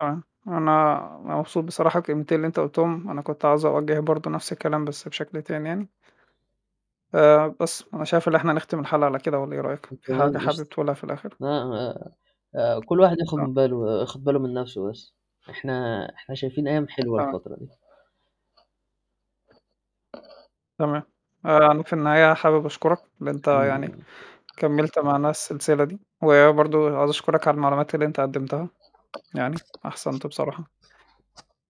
آه، 0.03 0.23
أنا 0.49 1.01
مبسوط 1.25 1.65
بصراحة 1.65 2.01
بالكلمتين 2.01 2.37
اللي 2.37 2.47
أنت 2.47 2.61
قُلتهم، 2.61 3.11
أنا 3.11 3.23
كنت 3.23 3.45
عاوز 3.45 3.67
أوجّه 3.67 4.01
برضه 4.01 4.31
نفس 4.31 4.53
الكلام 4.53 4.85
بس 4.85 5.09
بشكل 5.09 5.43
تاني 5.43 5.69
يعني. 5.69 5.89
آآ 7.15 7.55
بس، 7.61 7.85
أنا 7.95 8.05
شايف 8.05 8.27
اللي 8.29 8.37
إحنا 8.39 8.53
نختم 8.53 8.81
الحلقة 8.81 9.05
على 9.07 9.19
كده 9.19 9.39
والّا 9.39 9.55
إيه 9.55 9.61
رأيك؟ 9.61 9.89
في 10.03 10.15
حاجة 10.15 10.39
حابب 10.39 10.63
قشطة. 10.69 10.71
تقولها 10.71 10.95
في 10.95 11.05
الآخر؟ 11.05 11.39
لأ 11.41 11.49
آآ 12.57 12.81
كل 12.87 13.01
واحد 13.01 13.17
ياخد 13.21 13.39
آه. 13.39 13.49
من 13.49 13.55
باله 13.55 14.01
ياخد 14.01 14.25
باله 14.25 14.39
من 14.39 14.55
نفسه 14.55 14.91
بس، 14.91 15.15
إحنا 15.51 16.07
إحنا 16.15 16.35
شايفين 16.35 16.69
أيام 16.69 16.89
حلوة 16.89 17.23
تمام. 17.23 17.35
الفترة 17.35 17.57
دي. 17.57 17.69
تمام. 20.79 21.03
آآ 21.47 21.71
أنا 21.71 21.83
في 21.83 21.93
النهاية 21.93 22.35
حابب 22.35 22.67
أشكرك، 22.67 22.99
اللي 23.21 23.31
أنت 23.31 23.49
يعني. 23.49 24.05
كمّلت 24.57 24.99
معانا 24.99 25.31
السلسلة 25.31 25.85
دي، 25.85 26.01
وبرضه 26.23 26.97
عاوز 26.99 27.11
أشكرك 27.11 27.49
على 27.49 27.55
المعلومات 27.55 27.95
اللي 27.95 28.07
أنت 28.07 28.21
قدّمتها، 28.21 28.69
يعني 29.35 29.57
أحسنت 29.87 30.27
بصراحة. 30.27 30.65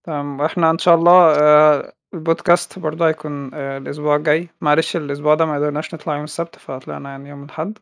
تمام، 0.04 0.40
وإحنا 0.40 0.70
إن 0.70 0.78
شاء 0.78 0.94
الله 0.94 1.34
آآ 1.40 1.92
البودكاست 2.14 2.78
برضه 2.78 3.08
هيكون 3.08 3.54
آآ 3.54 3.78
الأسبوع 3.78 4.16
الجاي، 4.16 4.48
معلش 4.60 4.96
الأسبوع 4.96 5.34
ده 5.34 5.44
ما 5.46 5.54
قدرناش 5.54 5.94
نطلع 5.94 6.14
يوم 6.14 6.24
السبت، 6.24 6.56
فطلعنا 6.58 7.10
يعني 7.10 7.28
يوم 7.28 7.44
الأحد، 7.44 7.78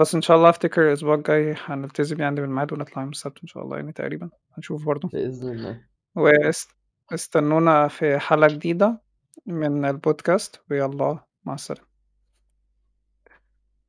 بس 0.00 0.14
إن 0.14 0.22
شاء 0.22 0.36
الله 0.36 0.48
أفتكر 0.48 0.88
الأسبوع 0.88 1.14
الجاي 1.14 1.54
هنلتزم 1.64 2.20
يعني 2.20 2.40
بالميعاد 2.40 2.72
ونطلع 2.72 3.02
يوم 3.02 3.10
السبت 3.10 3.38
إن 3.42 3.48
شاء 3.48 3.62
الله 3.62 3.76
يعني 3.76 3.92
تقريبًا، 3.92 4.30
هنشوف 4.56 4.86
برضه. 4.86 5.08
بإذن 5.08 5.48
الله. 5.52 5.80
واست 6.16 6.70
استنونا 7.14 7.88
في 7.88 8.18
حلقة 8.18 8.48
جديدة 8.48 9.00
من 9.46 9.84
البودكاست، 9.84 10.60
ويالّا 10.70 11.18
مع 11.44 11.54
السلامة. 11.54 11.89